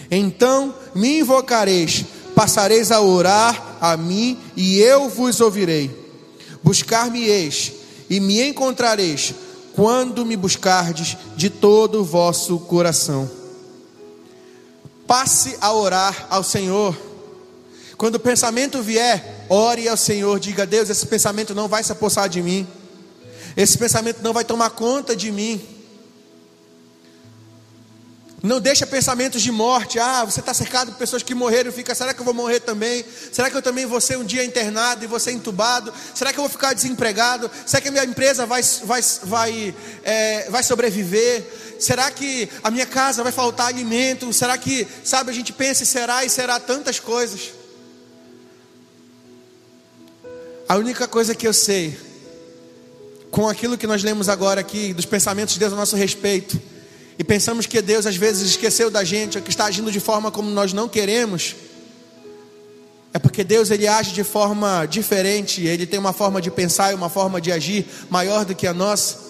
Então 0.10 0.74
me 0.96 1.20
invocareis, 1.20 2.06
passareis 2.36 2.91
a 2.91 3.02
orar 3.02 3.78
a 3.82 3.98
mim, 3.98 4.38
e 4.56 4.80
eu 4.80 5.10
vos 5.10 5.39
ouvirei. 5.41 5.91
Buscar-me-eis, 6.63 7.74
e 8.10 8.20
me 8.20 8.41
encontrareis, 8.41 9.34
quando 9.74 10.26
me 10.26 10.36
buscardes 10.36 11.17
de 11.36 11.50
todo 11.50 12.02
o 12.02 12.06
vosso 12.06 12.60
coração. 12.60 13.30
Passe 15.06 15.58
a 15.62 15.72
orar 15.74 16.28
ao 16.30 16.43
Senhor 16.43 16.96
quando 17.98 18.15
o 18.15 18.20
pensamento 18.20 18.82
vier, 18.82 19.46
ore 19.50 19.89
ao 19.89 19.98
Senhor, 19.98 20.39
diga: 20.39 20.67
Deus, 20.67 20.89
esse 20.89 21.06
pensamento 21.08 21.56
não 21.56 21.67
vai 21.67 21.84
se 21.84 21.91
apossar 21.91 22.30
de 22.30 22.41
mim, 22.43 22.67
esse 23.56 23.76
pensamento 23.78 24.22
não 24.22 24.34
vai 24.34 24.46
tomar 24.46 24.70
conta 24.70 25.15
de 25.15 25.32
mim. 25.32 25.60
Não 28.41 28.60
deixa 28.60 28.86
pensamentos 28.86 29.41
de 29.41 29.52
morte. 29.52 29.97
Ah, 29.97 30.23
você 30.23 30.39
está 30.39 30.54
cercado 30.54 30.91
por 30.91 31.00
pessoas 31.00 31.23
que 31.23 31.34
morreram. 31.34 31.71
Fica, 31.71 31.95
será 31.95 32.13
que 32.13 32.19
eu 32.19 32.26
vou 32.26 32.36
morrer 32.36 32.60
também? 32.60 33.04
Será 33.32 33.50
que 33.50 33.58
eu 33.58 33.63
também 33.63 33.86
vou 33.88 34.00
ser 34.00 34.17
um 34.17 34.23
dia 34.23 34.43
internado 34.43 35.04
e 35.04 35.19
ser 35.19 35.32
entubado? 35.32 35.91
Será 36.13 36.32
que 36.32 36.38
eu 36.38 36.43
vou 36.43 36.50
ficar 36.50 36.73
desempregado? 36.73 37.50
Será 37.65 37.82
que 37.82 37.88
a 37.88 37.91
minha 37.91 38.04
empresa 38.04 38.45
vai, 38.45 38.62
vai, 38.84 39.02
vai, 39.23 39.76
é, 40.04 40.50
vai 40.52 40.62
sobreviver? 40.62 41.43
Será 41.80 42.12
que 42.12 42.47
a 42.63 42.69
minha 42.69 42.86
casa 42.86 43.23
vai 43.23 43.32
faltar 43.32 43.67
alimento? 43.67 44.32
Será 44.32 44.56
que, 44.56 44.88
sabe, 45.04 45.32
a 45.32 45.34
gente 45.34 45.52
pensa 45.52 45.82
e 45.82 45.86
será 45.88 46.23
e 46.23 46.30
será 46.30 46.60
tantas 46.60 47.00
coisas. 47.00 47.54
A 50.69 50.76
única 50.76 51.08
coisa 51.08 51.34
que 51.34 51.47
eu 51.47 51.54
sei, 51.54 51.97
com 53.32 53.50
aquilo 53.50 53.78
que 53.78 53.88
nós 53.88 54.04
lemos 54.04 54.30
agora 54.30 54.62
aqui, 54.62 54.93
dos 54.93 55.06
pensamentos 55.06 55.56
de 55.56 55.60
Deus 55.60 55.73
a 55.73 55.76
nosso 55.76 55.95
respeito, 55.95 56.62
e 57.19 57.23
pensamos 57.23 57.65
que 57.65 57.82
Deus 57.82 58.06
às 58.06 58.15
vezes 58.15 58.49
esqueceu 58.49 58.91
da 58.91 59.03
gente, 59.03 59.38
ou 59.38 59.43
que 59.43 59.49
está 59.49 59.65
agindo 59.65 59.91
de 59.91 59.99
forma 59.99 60.32
como 60.32 60.49
nós 60.49 60.71
não 60.71 60.88
queremos, 60.88 61.56
é 63.13 63.19
porque 63.19 63.43
Deus 63.43 63.71
ele 63.71 63.88
age 63.88 64.13
de 64.13 64.23
forma 64.23 64.86
diferente, 64.86 65.65
ele 65.65 65.88
tem 65.88 65.99
uma 65.99 66.13
forma 66.13 66.39
de 66.39 66.51
pensar 66.51 66.91
e 66.91 66.95
uma 66.95 67.10
forma 67.10 67.41
de 67.41 67.51
agir 67.51 67.88
maior 68.10 68.45
do 68.45 68.53
que 68.53 68.67
a 68.67 68.73
nossa. 68.73 69.25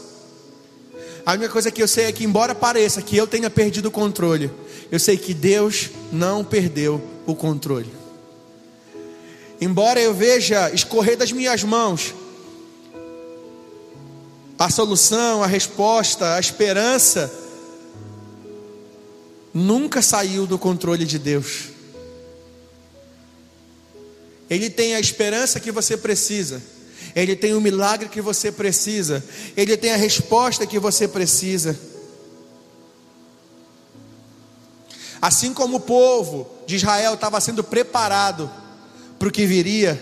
A 1.25 1.33
única 1.33 1.49
coisa 1.49 1.71
que 1.71 1.81
eu 1.81 1.87
sei 1.87 2.05
é 2.05 2.11
que, 2.11 2.25
embora 2.25 2.53
pareça 2.53 3.01
que 3.01 3.15
eu 3.15 3.25
tenha 3.25 3.49
perdido 3.49 3.87
o 3.87 3.91
controle, 3.91 4.51
eu 4.91 4.99
sei 4.99 5.15
que 5.15 5.33
Deus 5.33 5.89
não 6.11 6.43
perdeu 6.43 7.01
o 7.25 7.35
controle. 7.35 7.91
Embora 9.59 9.99
eu 9.99 10.13
veja 10.13 10.69
escorrer 10.71 11.17
das 11.17 11.31
minhas 11.31 11.63
mãos 11.63 12.13
a 14.59 14.69
solução, 14.69 15.43
a 15.43 15.47
resposta, 15.47 16.35
a 16.35 16.39
esperança, 16.39 17.31
nunca 19.53 20.01
saiu 20.01 20.45
do 20.45 20.57
controle 20.57 21.05
de 21.05 21.17
Deus. 21.17 21.69
Ele 24.49 24.69
tem 24.69 24.95
a 24.95 24.99
esperança 24.99 25.59
que 25.59 25.71
você 25.71 25.97
precisa, 25.97 26.61
Ele 27.15 27.35
tem 27.35 27.53
o 27.53 27.61
milagre 27.61 28.07
que 28.07 28.21
você 28.21 28.51
precisa, 28.51 29.23
Ele 29.55 29.75
tem 29.75 29.91
a 29.91 29.97
resposta 29.97 30.65
que 30.65 30.79
você 30.79 31.07
precisa. 31.07 31.77
Assim 35.21 35.53
como 35.53 35.77
o 35.77 35.81
povo 35.81 36.49
de 36.65 36.75
Israel 36.75 37.15
estava 37.15 37.41
sendo 37.41 37.63
preparado 37.63 38.49
para 39.17 39.27
o 39.27 39.31
que 39.31 39.45
viria 39.45 39.99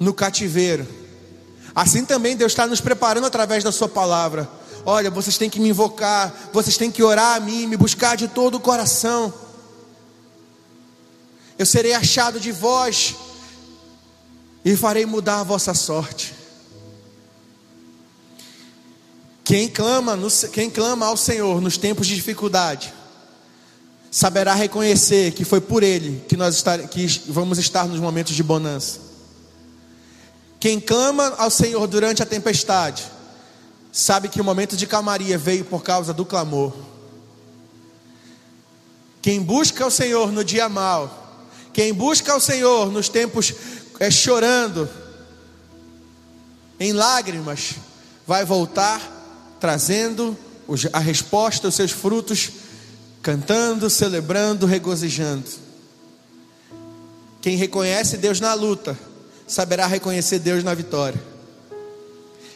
no 0.00 0.12
cativeiro. 0.12 0.86
Assim 1.74 2.04
também 2.04 2.36
Deus 2.36 2.52
está 2.52 2.66
nos 2.66 2.80
preparando 2.80 3.26
através 3.26 3.64
da 3.64 3.72
Sua 3.72 3.88
palavra. 3.88 4.48
Olha, 4.86 5.10
vocês 5.10 5.38
têm 5.38 5.48
que 5.48 5.60
me 5.60 5.70
invocar, 5.70 6.50
vocês 6.52 6.76
têm 6.76 6.90
que 6.90 7.02
orar 7.02 7.36
a 7.36 7.40
mim, 7.40 7.66
me 7.66 7.76
buscar 7.76 8.16
de 8.16 8.28
todo 8.28 8.56
o 8.56 8.60
coração. 8.60 9.32
Eu 11.58 11.64
serei 11.64 11.94
achado 11.94 12.38
de 12.38 12.52
vós 12.52 13.14
e 14.64 14.76
farei 14.76 15.06
mudar 15.06 15.40
a 15.40 15.44
vossa 15.44 15.72
sorte. 15.72 16.34
Quem 19.44 19.68
clama, 19.68 20.16
no, 20.16 20.28
quem 20.52 20.70
clama 20.70 21.06
ao 21.06 21.16
Senhor 21.16 21.60
nos 21.60 21.76
tempos 21.76 22.06
de 22.06 22.14
dificuldade, 22.14 22.92
saberá 24.10 24.54
reconhecer 24.54 25.32
que 25.32 25.44
foi 25.44 25.60
por 25.60 25.82
Ele 25.82 26.24
que 26.28 26.36
nós 26.36 26.54
estar, 26.54 26.78
que 26.88 27.06
vamos 27.26 27.58
estar 27.58 27.86
nos 27.86 28.00
momentos 28.00 28.34
de 28.34 28.42
bonança. 28.42 29.00
Quem 30.58 30.80
clama 30.80 31.34
ao 31.36 31.50
Senhor 31.50 31.86
durante 31.86 32.22
a 32.22 32.26
tempestade, 32.26 33.04
sabe 33.94 34.28
que 34.28 34.40
o 34.40 34.44
momento 34.44 34.76
de 34.76 34.88
calmaria 34.88 35.38
veio 35.38 35.64
por 35.64 35.84
causa 35.84 36.12
do 36.12 36.24
clamor. 36.26 36.74
Quem 39.22 39.40
busca 39.40 39.86
o 39.86 39.90
Senhor 39.90 40.32
no 40.32 40.42
dia 40.42 40.68
mal, 40.68 41.46
quem 41.72 41.94
busca 41.94 42.34
o 42.34 42.40
Senhor 42.40 42.90
nos 42.90 43.08
tempos 43.08 43.54
é, 44.00 44.10
chorando, 44.10 44.90
em 46.80 46.92
lágrimas, 46.92 47.74
vai 48.26 48.44
voltar 48.44 49.00
trazendo 49.60 50.36
a 50.92 50.98
resposta, 50.98 51.68
os 51.68 51.76
seus 51.76 51.92
frutos 51.92 52.50
cantando, 53.22 53.88
celebrando, 53.88 54.66
regozijando. 54.66 55.48
Quem 57.40 57.56
reconhece 57.56 58.16
Deus 58.16 58.40
na 58.40 58.54
luta, 58.54 58.98
saberá 59.46 59.86
reconhecer 59.86 60.40
Deus 60.40 60.64
na 60.64 60.74
vitória. 60.74 61.33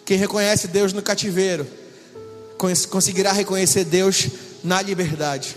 Quem 0.08 0.16
reconhece 0.16 0.68
Deus 0.68 0.94
no 0.94 1.02
cativeiro, 1.02 1.66
conseguirá 2.88 3.30
reconhecer 3.30 3.84
Deus 3.84 4.26
na 4.64 4.80
liberdade. 4.80 5.54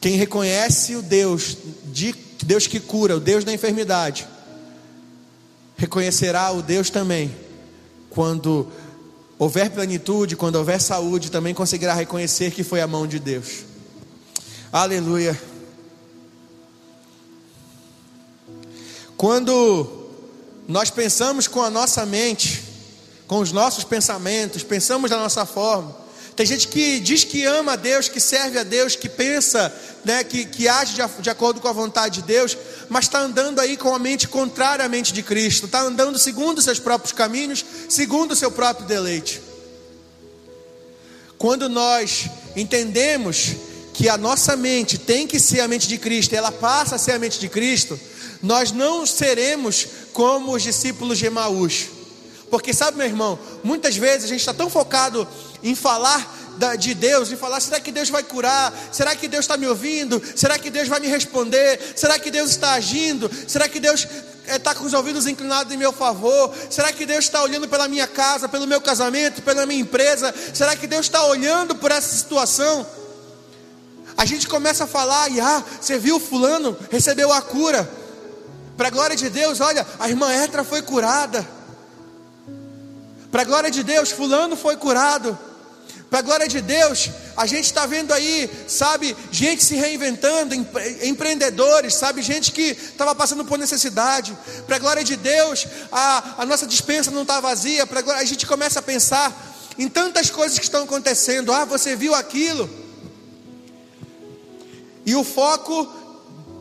Quem 0.00 0.16
reconhece 0.16 0.96
o 0.96 1.02
Deus, 1.02 1.58
de, 1.92 2.14
Deus 2.42 2.66
que 2.66 2.80
cura, 2.80 3.14
o 3.14 3.20
Deus 3.20 3.44
da 3.44 3.52
enfermidade, 3.52 4.26
reconhecerá 5.76 6.50
o 6.50 6.62
Deus 6.62 6.88
também 6.88 7.30
quando 8.08 8.72
houver 9.38 9.68
plenitude, 9.68 10.34
quando 10.34 10.56
houver 10.56 10.80
saúde, 10.80 11.30
também 11.30 11.52
conseguirá 11.52 11.92
reconhecer 11.92 12.52
que 12.52 12.64
foi 12.64 12.80
a 12.80 12.86
mão 12.86 13.06
de 13.06 13.18
Deus. 13.18 13.66
Aleluia. 14.72 15.38
Quando 19.14 19.99
nós 20.70 20.88
pensamos 20.88 21.48
com 21.48 21.60
a 21.60 21.68
nossa 21.68 22.06
mente, 22.06 22.62
com 23.26 23.40
os 23.40 23.50
nossos 23.50 23.82
pensamentos, 23.82 24.62
pensamos 24.62 25.10
da 25.10 25.18
nossa 25.18 25.44
forma, 25.44 25.96
tem 26.36 26.46
gente 26.46 26.68
que 26.68 27.00
diz 27.00 27.24
que 27.24 27.44
ama 27.44 27.72
a 27.72 27.76
Deus, 27.76 28.08
que 28.08 28.20
serve 28.20 28.56
a 28.56 28.62
Deus, 28.62 28.94
que 28.94 29.08
pensa, 29.08 29.74
né, 30.04 30.22
que, 30.22 30.44
que 30.44 30.68
age 30.68 30.94
de, 30.94 31.22
de 31.22 31.28
acordo 31.28 31.60
com 31.60 31.66
a 31.66 31.72
vontade 31.72 32.20
de 32.20 32.22
Deus, 32.22 32.56
mas 32.88 33.06
está 33.06 33.18
andando 33.18 33.58
aí 33.58 33.76
com 33.76 33.92
a 33.92 33.98
mente 33.98 34.28
contrariamente 34.28 35.12
de 35.12 35.24
Cristo, 35.24 35.66
está 35.66 35.80
andando 35.80 36.20
segundo 36.20 36.62
seus 36.62 36.78
próprios 36.78 37.12
caminhos, 37.12 37.64
segundo 37.88 38.30
o 38.30 38.36
seu 38.36 38.52
próprio 38.52 38.86
deleite. 38.86 39.42
Quando 41.36 41.68
nós 41.68 42.30
entendemos 42.54 43.56
que 43.92 44.08
a 44.08 44.16
nossa 44.16 44.56
mente 44.56 44.96
tem 44.96 45.26
que 45.26 45.40
ser 45.40 45.60
a 45.60 45.68
mente 45.68 45.88
de 45.88 45.98
Cristo, 45.98 46.32
ela 46.32 46.52
passa 46.52 46.94
a 46.94 46.98
ser 46.98 47.12
a 47.12 47.18
mente 47.18 47.40
de 47.40 47.48
Cristo, 47.48 47.98
nós 48.42 48.72
não 48.72 49.04
seremos 49.04 49.86
como 50.12 50.52
os 50.52 50.62
discípulos 50.62 51.18
de 51.18 51.26
Emaús. 51.26 51.88
Porque 52.50 52.74
sabe, 52.74 52.98
meu 52.98 53.06
irmão, 53.06 53.38
muitas 53.62 53.96
vezes 53.96 54.24
a 54.24 54.28
gente 54.28 54.40
está 54.40 54.52
tão 54.52 54.68
focado 54.68 55.26
em 55.62 55.74
falar 55.74 56.38
de 56.78 56.94
Deus, 56.94 57.30
em 57.30 57.36
falar: 57.36 57.60
será 57.60 57.80
que 57.80 57.92
Deus 57.92 58.10
vai 58.10 58.22
curar? 58.22 58.72
Será 58.92 59.14
que 59.14 59.28
Deus 59.28 59.44
está 59.44 59.56
me 59.56 59.66
ouvindo? 59.66 60.20
Será 60.34 60.58
que 60.58 60.68
Deus 60.68 60.88
vai 60.88 61.00
me 61.00 61.06
responder? 61.06 61.80
Será 61.96 62.18
que 62.18 62.30
Deus 62.30 62.50
está 62.50 62.72
agindo? 62.72 63.30
Será 63.46 63.68
que 63.68 63.78
Deus 63.78 64.06
está 64.46 64.74
com 64.74 64.84
os 64.84 64.92
ouvidos 64.92 65.26
inclinados 65.26 65.72
em 65.72 65.76
meu 65.76 65.92
favor? 65.92 66.52
Será 66.68 66.92
que 66.92 67.06
Deus 67.06 67.24
está 67.24 67.42
olhando 67.42 67.68
pela 67.68 67.86
minha 67.88 68.06
casa, 68.06 68.48
pelo 68.48 68.66
meu 68.66 68.80
casamento, 68.80 69.42
pela 69.42 69.64
minha 69.64 69.80
empresa? 69.80 70.34
Será 70.52 70.74
que 70.74 70.86
Deus 70.86 71.06
está 71.06 71.24
olhando 71.24 71.76
por 71.76 71.90
essa 71.90 72.14
situação? 72.16 72.86
A 74.16 74.24
gente 74.24 74.48
começa 74.48 74.84
a 74.84 74.86
falar, 74.86 75.30
e 75.30 75.40
ah, 75.40 75.64
você 75.80 75.98
viu 75.98 76.20
fulano, 76.20 76.76
recebeu 76.90 77.32
a 77.32 77.40
cura. 77.40 77.99
Para 78.80 78.88
a 78.88 78.92
glória 78.92 79.14
de 79.14 79.28
Deus, 79.28 79.60
olha, 79.60 79.86
a 79.98 80.08
irmã 80.08 80.32
Etra 80.32 80.64
foi 80.64 80.80
curada. 80.80 81.46
Para 83.30 83.42
a 83.42 83.44
glória 83.44 83.70
de 83.70 83.82
Deus, 83.82 84.10
Fulano 84.10 84.56
foi 84.56 84.74
curado. 84.74 85.38
Para 86.08 86.20
a 86.20 86.22
glória 86.22 86.48
de 86.48 86.62
Deus, 86.62 87.10
a 87.36 87.44
gente 87.44 87.66
está 87.66 87.84
vendo 87.84 88.10
aí, 88.14 88.50
sabe, 88.66 89.14
gente 89.30 89.62
se 89.62 89.74
reinventando, 89.74 90.54
empre 90.54 91.06
empreendedores, 91.06 91.92
sabe, 91.92 92.22
gente 92.22 92.52
que 92.52 92.70
estava 92.70 93.14
passando 93.14 93.44
por 93.44 93.58
necessidade. 93.58 94.34
Para 94.66 94.76
a 94.76 94.78
glória 94.78 95.04
de 95.04 95.14
Deus, 95.14 95.66
a, 95.92 96.36
a 96.38 96.46
nossa 96.46 96.66
dispensa 96.66 97.10
não 97.10 97.20
está 97.20 97.38
vazia. 97.38 97.86
Para 97.86 98.00
a 98.14 98.24
gente 98.24 98.46
começa 98.46 98.78
a 98.78 98.82
pensar 98.82 99.30
em 99.76 99.90
tantas 99.90 100.30
coisas 100.30 100.58
que 100.58 100.64
estão 100.64 100.84
acontecendo. 100.84 101.52
Ah, 101.52 101.66
você 101.66 101.94
viu 101.94 102.14
aquilo? 102.14 102.66
E 105.04 105.14
o 105.14 105.22
foco 105.22 106.00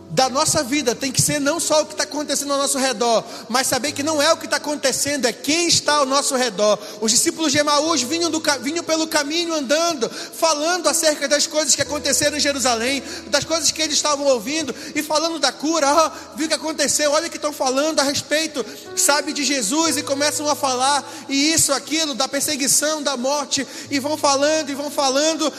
da 0.09 0.27
nossa 0.27 0.63
vida 0.63 0.95
tem 0.95 1.11
que 1.11 1.21
ser 1.21 1.39
não 1.39 1.59
só 1.59 1.81
o 1.81 1.85
que 1.85 1.93
está 1.93 2.03
acontecendo 2.03 2.51
ao 2.51 2.57
nosso 2.57 2.79
redor, 2.79 3.23
mas 3.47 3.67
saber 3.67 3.91
que 3.91 4.01
não 4.01 4.19
é 4.21 4.31
o 4.33 4.37
que 4.37 4.45
está 4.45 4.57
acontecendo, 4.57 5.25
é 5.25 5.31
quem 5.33 5.67
está 5.67 5.93
ao 5.95 6.05
nosso 6.05 6.35
redor. 6.35 6.79
Os 6.99 7.11
discípulos 7.11 7.51
de 7.51 7.59
Emaús 7.59 8.01
vinham, 8.01 8.31
do, 8.31 8.41
vinham 8.61 8.83
pelo 8.83 9.07
caminho 9.07 9.53
andando, 9.53 10.09
falando 10.09 10.89
acerca 10.89 11.27
das 11.27 11.45
coisas 11.45 11.75
que 11.75 11.81
aconteceram 11.81 12.37
em 12.37 12.39
Jerusalém, 12.39 13.03
das 13.27 13.43
coisas 13.45 13.71
que 13.71 13.81
eles 13.81 13.95
estavam 13.95 14.25
ouvindo 14.25 14.73
e 14.95 15.03
falando 15.03 15.37
da 15.37 15.51
cura. 15.51 15.87
Oh, 15.87 16.35
viu 16.35 16.47
o 16.47 16.49
que 16.49 16.55
aconteceu? 16.55 17.11
Olha 17.11 17.27
o 17.27 17.29
que 17.29 17.37
estão 17.37 17.53
falando 17.53 17.99
a 17.99 18.03
respeito, 18.03 18.65
sabe, 18.95 19.31
de 19.31 19.43
Jesus 19.43 19.95
e 19.97 20.01
começam 20.01 20.49
a 20.49 20.55
falar, 20.55 21.07
e 21.29 21.53
isso, 21.53 21.71
aquilo, 21.71 22.15
da 22.15 22.27
perseguição, 22.27 23.03
da 23.03 23.15
morte, 23.15 23.65
e 23.91 23.99
vão 23.99 24.17
falando 24.17 24.69
e 24.69 24.75
vão 24.75 24.89
falando, 24.89 25.53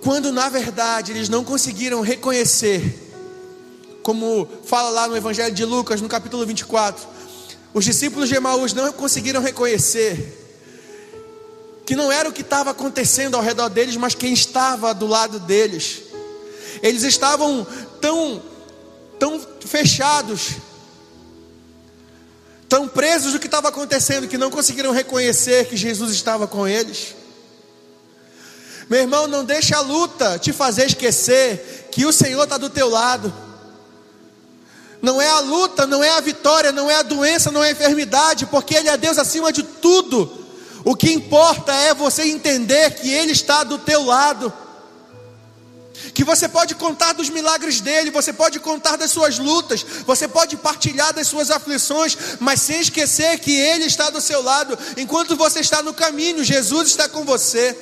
quando 0.00 0.32
na 0.32 0.48
verdade 0.48 1.12
eles 1.12 1.28
não 1.28 1.44
conseguiram 1.44 2.00
reconhecer 2.00 3.05
como 4.06 4.48
fala 4.62 4.88
lá 4.90 5.08
no 5.08 5.16
Evangelho 5.16 5.52
de 5.52 5.64
Lucas, 5.64 6.00
no 6.00 6.08
capítulo 6.08 6.46
24, 6.46 7.04
os 7.74 7.84
discípulos 7.84 8.28
de 8.28 8.36
Emaús 8.36 8.72
não 8.72 8.92
conseguiram 8.92 9.42
reconhecer 9.42 10.44
que 11.84 11.96
não 11.96 12.12
era 12.12 12.28
o 12.28 12.32
que 12.32 12.42
estava 12.42 12.70
acontecendo 12.70 13.34
ao 13.34 13.42
redor 13.42 13.68
deles, 13.68 13.96
mas 13.96 14.14
quem 14.14 14.32
estava 14.32 14.94
do 14.94 15.08
lado 15.08 15.40
deles. 15.40 16.02
Eles 16.84 17.02
estavam 17.02 17.66
tão, 18.00 18.40
tão 19.18 19.44
fechados, 19.66 20.52
tão 22.68 22.86
presos 22.86 23.32
do 23.32 23.40
que 23.40 23.46
estava 23.46 23.70
acontecendo, 23.70 24.28
que 24.28 24.38
não 24.38 24.52
conseguiram 24.52 24.92
reconhecer 24.92 25.66
que 25.66 25.76
Jesus 25.76 26.12
estava 26.12 26.46
com 26.46 26.68
eles. 26.68 27.16
Meu 28.88 29.00
irmão, 29.00 29.26
não 29.26 29.44
deixe 29.44 29.74
a 29.74 29.80
luta 29.80 30.38
te 30.38 30.52
fazer 30.52 30.86
esquecer 30.86 31.88
que 31.90 32.06
o 32.06 32.12
Senhor 32.12 32.44
está 32.44 32.56
do 32.56 32.70
teu 32.70 32.88
lado 32.88 33.45
não 35.06 35.22
é 35.22 35.28
a 35.28 35.38
luta, 35.38 35.86
não 35.86 36.02
é 36.02 36.10
a 36.10 36.20
vitória, 36.20 36.72
não 36.72 36.90
é 36.90 36.96
a 36.96 37.02
doença, 37.02 37.52
não 37.52 37.62
é 37.62 37.68
a 37.68 37.70
enfermidade, 37.70 38.44
porque 38.46 38.74
Ele 38.74 38.88
é 38.88 38.96
Deus 38.96 39.18
acima 39.18 39.52
de 39.52 39.62
tudo. 39.62 40.44
O 40.84 40.96
que 40.96 41.12
importa 41.12 41.72
é 41.72 41.94
você 41.94 42.24
entender 42.24 42.90
que 42.96 43.08
Ele 43.08 43.30
está 43.30 43.62
do 43.62 43.78
teu 43.78 44.02
lado. 44.04 44.52
Que 46.12 46.24
você 46.24 46.48
pode 46.48 46.74
contar 46.74 47.12
dos 47.12 47.30
milagres 47.30 47.80
dele, 47.80 48.10
você 48.10 48.32
pode 48.32 48.58
contar 48.58 48.96
das 48.96 49.12
suas 49.12 49.38
lutas, 49.38 49.86
você 50.04 50.26
pode 50.26 50.56
partilhar 50.56 51.14
das 51.14 51.28
suas 51.28 51.52
aflições, 51.52 52.18
mas 52.40 52.60
sem 52.60 52.80
esquecer 52.80 53.38
que 53.38 53.52
Ele 53.52 53.84
está 53.84 54.10
do 54.10 54.20
seu 54.20 54.42
lado, 54.42 54.76
enquanto 54.96 55.36
você 55.36 55.60
está 55.60 55.84
no 55.84 55.94
caminho, 55.94 56.42
Jesus 56.42 56.88
está 56.88 57.08
com 57.08 57.24
você. 57.24 57.76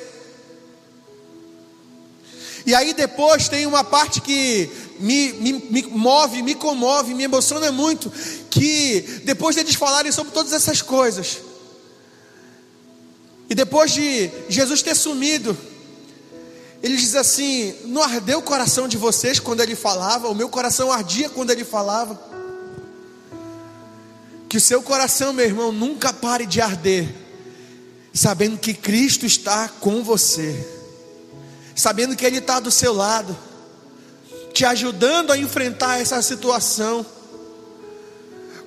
E 2.67 2.73
aí 2.73 2.93
depois 2.93 3.47
tem 3.47 3.65
uma 3.65 3.83
parte 3.83 4.21
que 4.21 4.71
me, 4.99 5.33
me, 5.33 5.53
me 5.53 5.83
move, 5.83 6.41
me 6.41 6.55
comove, 6.55 7.13
me 7.13 7.23
emociona 7.23 7.71
muito, 7.71 8.11
que 8.49 9.21
depois 9.23 9.55
deles 9.55 9.75
falarem 9.75 10.11
sobre 10.11 10.31
todas 10.31 10.53
essas 10.53 10.81
coisas, 10.81 11.39
e 13.49 13.55
depois 13.55 13.91
de 13.91 14.29
Jesus 14.49 14.81
ter 14.81 14.95
sumido, 14.95 15.55
ele 16.81 16.97
diz 16.97 17.15
assim: 17.15 17.75
Não 17.85 18.01
ardeu 18.01 18.39
o 18.39 18.43
coração 18.43 18.87
de 18.87 18.97
vocês 18.97 19.39
quando 19.39 19.61
ele 19.61 19.75
falava? 19.75 20.27
O 20.29 20.35
meu 20.35 20.49
coração 20.49 20.91
ardia 20.91 21.29
quando 21.29 21.51
ele 21.51 21.63
falava. 21.63 22.19
Que 24.49 24.57
o 24.57 24.61
seu 24.61 24.81
coração, 24.81 25.31
meu 25.31 25.45
irmão, 25.45 25.71
nunca 25.71 26.11
pare 26.11 26.45
de 26.45 26.59
arder, 26.61 27.07
sabendo 28.13 28.57
que 28.57 28.73
Cristo 28.73 29.25
está 29.25 29.67
com 29.67 30.03
você 30.03 30.75
sabendo 31.75 32.15
que 32.15 32.25
Ele 32.25 32.37
está 32.37 32.59
do 32.59 32.71
seu 32.71 32.93
lado, 32.93 33.37
te 34.55 34.63
ajudando 34.63 35.33
a 35.33 35.37
enfrentar 35.37 35.99
essa 35.99 36.21
situação. 36.21 37.05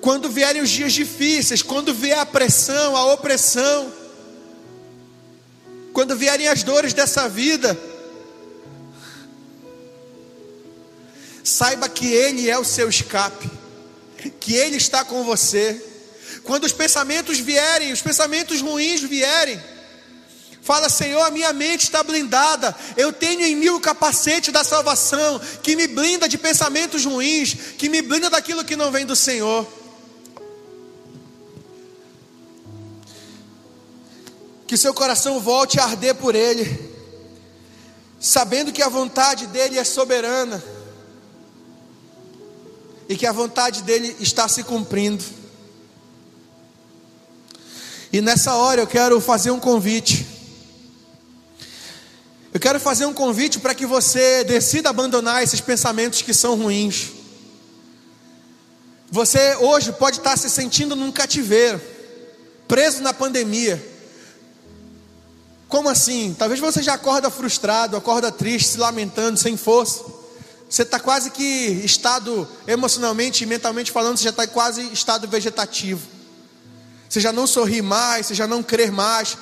Quando 0.02 0.28
vierem 0.28 0.60
os 0.60 0.68
dias 0.68 0.92
difíceis, 0.92 1.62
quando 1.62 1.94
vier 1.94 2.18
a 2.18 2.26
pressão, 2.26 2.94
a 2.94 3.10
opressão, 3.14 3.90
quando 5.94 6.14
vierem 6.14 6.46
as 6.46 6.62
dores 6.62 6.92
dessa 6.92 7.26
vida, 7.26 7.76
saiba 11.42 11.88
que 11.88 12.12
Ele 12.12 12.50
é 12.50 12.58
o 12.58 12.64
seu 12.64 12.90
escape, 12.90 13.50
que 14.38 14.52
Ele 14.52 14.76
está 14.76 15.06
com 15.06 15.24
você. 15.24 15.82
Quando 16.44 16.64
os 16.64 16.72
pensamentos 16.72 17.38
vierem, 17.38 17.92
os 17.92 18.02
pensamentos 18.02 18.60
ruins 18.60 19.00
vierem, 19.00 19.58
Fala, 20.68 20.90
Senhor, 20.90 21.22
a 21.22 21.30
minha 21.30 21.50
mente 21.50 21.84
está 21.84 22.02
blindada. 22.02 22.76
Eu 22.94 23.10
tenho 23.10 23.40
em 23.40 23.56
mim 23.56 23.70
o 23.70 23.80
capacete 23.80 24.50
da 24.50 24.62
salvação, 24.62 25.40
que 25.62 25.74
me 25.74 25.86
blinda 25.86 26.28
de 26.28 26.36
pensamentos 26.36 27.06
ruins, 27.06 27.54
que 27.78 27.88
me 27.88 28.02
blinda 28.02 28.28
daquilo 28.28 28.62
que 28.62 28.76
não 28.76 28.92
vem 28.92 29.06
do 29.06 29.16
Senhor. 29.16 29.66
Que 34.66 34.76
seu 34.76 34.92
coração 34.92 35.40
volte 35.40 35.80
a 35.80 35.84
arder 35.84 36.14
por 36.16 36.34
Ele, 36.34 36.92
sabendo 38.20 38.70
que 38.70 38.82
a 38.82 38.90
vontade 38.90 39.46
dEle 39.46 39.78
é 39.78 39.84
soberana 39.84 40.62
e 43.08 43.16
que 43.16 43.24
a 43.24 43.32
vontade 43.32 43.82
dEle 43.84 44.14
está 44.20 44.46
se 44.46 44.62
cumprindo. 44.62 45.24
E 48.12 48.20
nessa 48.20 48.54
hora 48.54 48.82
eu 48.82 48.86
quero 48.86 49.18
fazer 49.18 49.50
um 49.50 49.58
convite. 49.58 50.36
Eu 52.52 52.58
quero 52.58 52.80
fazer 52.80 53.04
um 53.04 53.12
convite 53.12 53.58
para 53.58 53.74
que 53.74 53.84
você 53.84 54.42
decida 54.42 54.88
abandonar 54.88 55.42
esses 55.42 55.60
pensamentos 55.60 56.22
que 56.22 56.32
são 56.32 56.56
ruins. 56.56 57.08
Você 59.10 59.56
hoje 59.56 59.92
pode 59.92 60.18
estar 60.18 60.36
se 60.36 60.48
sentindo 60.48 60.96
num 60.96 61.12
cativeiro, 61.12 61.80
preso 62.66 63.02
na 63.02 63.12
pandemia. 63.12 63.84
Como 65.68 65.90
assim? 65.90 66.34
Talvez 66.38 66.58
você 66.58 66.82
já 66.82 66.94
acorda 66.94 67.28
frustrado, 67.30 67.96
acorda 67.96 68.32
triste, 68.32 68.70
se 68.70 68.78
lamentando, 68.78 69.38
sem 69.38 69.56
força. 69.56 70.02
Você 70.68 70.82
está 70.82 70.98
quase 70.98 71.30
que 71.30 71.42
estado 71.84 72.48
emocionalmente 72.66 73.44
e 73.44 73.46
mentalmente 73.46 73.92
falando, 73.92 74.16
você 74.16 74.24
já 74.24 74.30
está 74.30 74.46
quase 74.46 74.82
estado 74.90 75.28
vegetativo. 75.28 76.06
Você 77.08 77.20
já 77.20 77.32
não 77.32 77.46
sorri 77.46 77.82
mais, 77.82 78.26
você 78.26 78.34
já 78.34 78.46
não 78.46 78.62
crê 78.62 78.90
mais, 78.90 79.36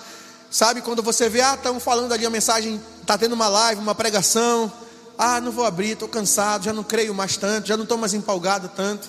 Sabe 0.50 0.80
quando 0.80 1.02
você 1.02 1.28
vê, 1.28 1.40
ah, 1.40 1.54
estão 1.54 1.80
falando 1.80 2.12
ali 2.12 2.24
uma 2.24 2.30
mensagem, 2.30 2.80
está 3.06 3.16
tendo 3.16 3.34
uma 3.34 3.46
live, 3.46 3.80
uma 3.80 3.94
pregação. 3.94 4.70
Ah, 5.16 5.40
não 5.40 5.52
vou 5.52 5.64
abrir, 5.64 5.92
estou 5.92 6.08
cansado, 6.08 6.64
já 6.64 6.72
não 6.72 6.82
creio 6.82 7.14
mais 7.14 7.36
tanto, 7.36 7.68
já 7.68 7.76
não 7.76 7.84
estou 7.84 7.96
mais 7.96 8.12
empolgado 8.12 8.68
tanto. 8.74 9.08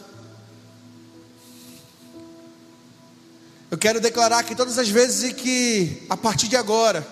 Eu 3.69 3.77
quero 3.77 3.99
declarar 3.99 4.43
que 4.43 4.55
todas 4.55 4.77
as 4.77 4.87
vezes 4.87 5.33
que, 5.33 6.05
a 6.09 6.15
partir 6.15 6.47
de 6.47 6.55
agora, 6.55 7.05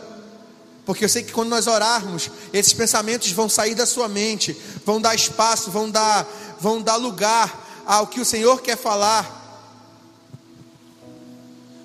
porque 0.85 1.03
eu 1.03 1.09
sei 1.09 1.23
que 1.23 1.33
quando 1.33 1.49
nós 1.49 1.65
orarmos, 1.67 2.29
esses 2.53 2.71
pensamentos 2.71 3.31
vão 3.31 3.49
sair 3.49 3.73
da 3.73 3.87
sua 3.87 4.07
mente, 4.07 4.55
vão 4.85 5.01
dar 5.01 5.15
espaço, 5.15 5.71
vão 5.71 5.89
dar, 5.89 6.25
vão 6.59 6.81
dar 6.81 6.95
lugar 6.95 7.83
ao 7.85 8.07
que 8.07 8.21
o 8.21 8.25
Senhor 8.25 8.61
quer 8.61 8.77
falar, 8.77 9.43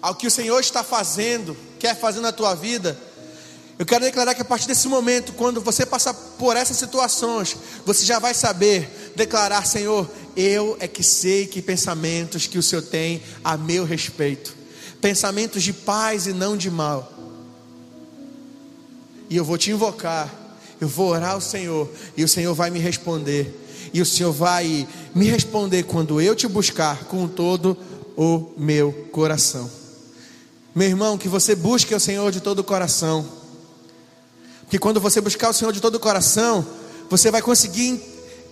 ao 0.00 0.14
que 0.14 0.26
o 0.26 0.30
Senhor 0.30 0.60
está 0.60 0.84
fazendo 0.84 1.56
quer 1.80 1.98
fazer 1.98 2.20
na 2.20 2.30
tua 2.30 2.54
vida, 2.54 2.96
eu 3.80 3.86
quero 3.86 4.04
declarar 4.04 4.34
que 4.34 4.42
a 4.42 4.44
partir 4.44 4.66
desse 4.66 4.86
momento, 4.88 5.32
quando 5.32 5.58
você 5.62 5.86
passar 5.86 6.12
por 6.12 6.54
essas 6.54 6.76
situações, 6.76 7.56
você 7.86 8.04
já 8.04 8.18
vai 8.18 8.34
saber 8.34 9.14
declarar: 9.16 9.66
Senhor, 9.66 10.06
eu 10.36 10.76
é 10.80 10.86
que 10.86 11.02
sei 11.02 11.46
que 11.46 11.62
pensamentos 11.62 12.46
que 12.46 12.58
o 12.58 12.62
Senhor 12.62 12.82
tem 12.82 13.22
a 13.42 13.56
meu 13.56 13.86
respeito, 13.86 14.54
pensamentos 15.00 15.62
de 15.62 15.72
paz 15.72 16.26
e 16.26 16.34
não 16.34 16.58
de 16.58 16.70
mal. 16.70 17.10
E 19.30 19.36
eu 19.38 19.46
vou 19.46 19.56
te 19.56 19.70
invocar, 19.70 20.30
eu 20.78 20.86
vou 20.86 21.08
orar 21.08 21.30
ao 21.30 21.40
Senhor, 21.40 21.90
e 22.14 22.22
o 22.22 22.28
Senhor 22.28 22.54
vai 22.54 22.68
me 22.68 22.80
responder, 22.80 23.66
e 23.94 24.02
o 24.02 24.04
Senhor 24.04 24.30
vai 24.30 24.86
me 25.14 25.24
responder 25.24 25.84
quando 25.84 26.20
eu 26.20 26.36
te 26.36 26.46
buscar 26.46 27.04
com 27.04 27.26
todo 27.26 27.74
o 28.14 28.52
meu 28.58 28.92
coração. 29.10 29.70
Meu 30.74 30.86
irmão, 30.86 31.16
que 31.16 31.28
você 31.28 31.54
busque 31.54 31.94
o 31.94 31.98
Senhor 31.98 32.30
de 32.30 32.42
todo 32.42 32.58
o 32.58 32.64
coração. 32.64 33.39
Porque 34.70 34.78
quando 34.78 35.00
você 35.00 35.20
buscar 35.20 35.50
o 35.50 35.52
Senhor 35.52 35.72
de 35.72 35.80
todo 35.80 35.96
o 35.96 35.98
coração, 35.98 36.64
você 37.08 37.28
vai 37.28 37.42
conseguir 37.42 38.00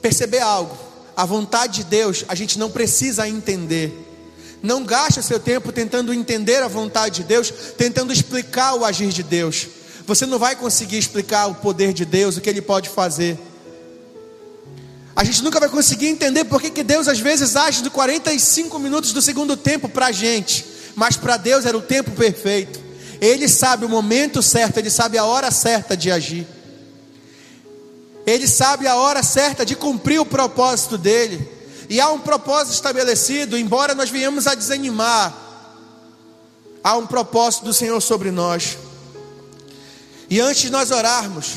perceber 0.03 0.41
algo. 0.41 0.77
a 1.17 1.25
vontade 1.25 1.75
de 1.75 1.85
Deus, 1.85 2.25
a 2.27 2.35
gente 2.35 2.59
não 2.59 2.69
precisa 2.69 3.29
entender. 3.29 3.93
Não 4.61 4.83
gaste 4.83 5.23
seu 5.23 5.39
tempo 5.39 5.71
tentando 5.71 6.13
entender 6.13 6.61
a 6.61 6.67
vontade 6.67 7.23
de 7.23 7.23
Deus, 7.23 7.53
tentando 7.77 8.13
explicar 8.13 8.75
o 8.75 8.85
agir 8.85 9.11
de 9.11 9.23
Deus. 9.23 9.69
Você 10.09 10.27
não 10.27 10.41
vai 10.41 10.57
conseguir 10.57 10.99
explicar 10.99 11.47
o 11.47 11.55
poder 11.55 11.93
de 11.93 12.05
Deus, 12.05 12.37
o 12.37 12.41
que 12.41 12.51
Ele 12.51 12.63
pode 12.63 12.89
fazer. 12.89 13.39
A 15.15 15.23
gente 15.23 15.41
nunca 15.45 15.61
vai 15.61 15.69
conseguir 15.69 16.09
entender 16.09 16.47
por 16.47 16.61
que 16.61 16.83
Deus 16.83 17.07
às 17.07 17.21
vezes 17.21 17.55
age 17.55 17.81
de 17.81 17.91
45 17.91 18.77
minutos 18.81 19.13
do 19.13 19.23
segundo 19.23 19.57
tempo 19.57 19.89
para 19.89 20.07
a 20.07 20.13
gente, 20.13 20.67
mas 20.97 21.17
para 21.17 21.37
Deus 21.37 21.65
era 21.65 21.79
o 21.79 21.83
tempo 21.83 22.11
perfeito. 22.11 22.88
Ele 23.21 23.49
sabe 23.49 23.85
o 23.85 23.89
momento 23.89 24.43
certo, 24.43 24.79
ele 24.79 24.91
sabe 24.91 25.19
a 25.19 25.25
hora 25.25 25.51
certa 25.51 25.97
de 25.97 26.11
agir. 26.11 26.47
Ele 28.27 28.47
sabe 28.47 28.87
a 28.87 28.97
hora 28.97 29.23
certa 29.23 29.65
de 29.65 29.75
cumprir 29.75 30.21
o 30.21 30.27
propósito 30.27 30.99
dele. 30.99 31.49
E 31.89 32.01
há 32.01 32.11
um 32.11 32.21
propósito 32.21 32.75
estabelecido, 32.75 33.57
embora 33.57 33.95
nós 33.95 34.11
venhamos 34.11 34.47
a 34.47 34.55
desanimar, 34.55 35.35
há 36.85 36.97
um 36.97 37.07
propósito 37.07 37.65
do 37.65 37.73
Senhor 37.73 38.01
sobre 38.01 38.31
nós. 38.31 38.77
E 40.29 40.41
antes 40.41 40.63
de 40.63 40.71
nós 40.71 40.91
orarmos 40.91 41.55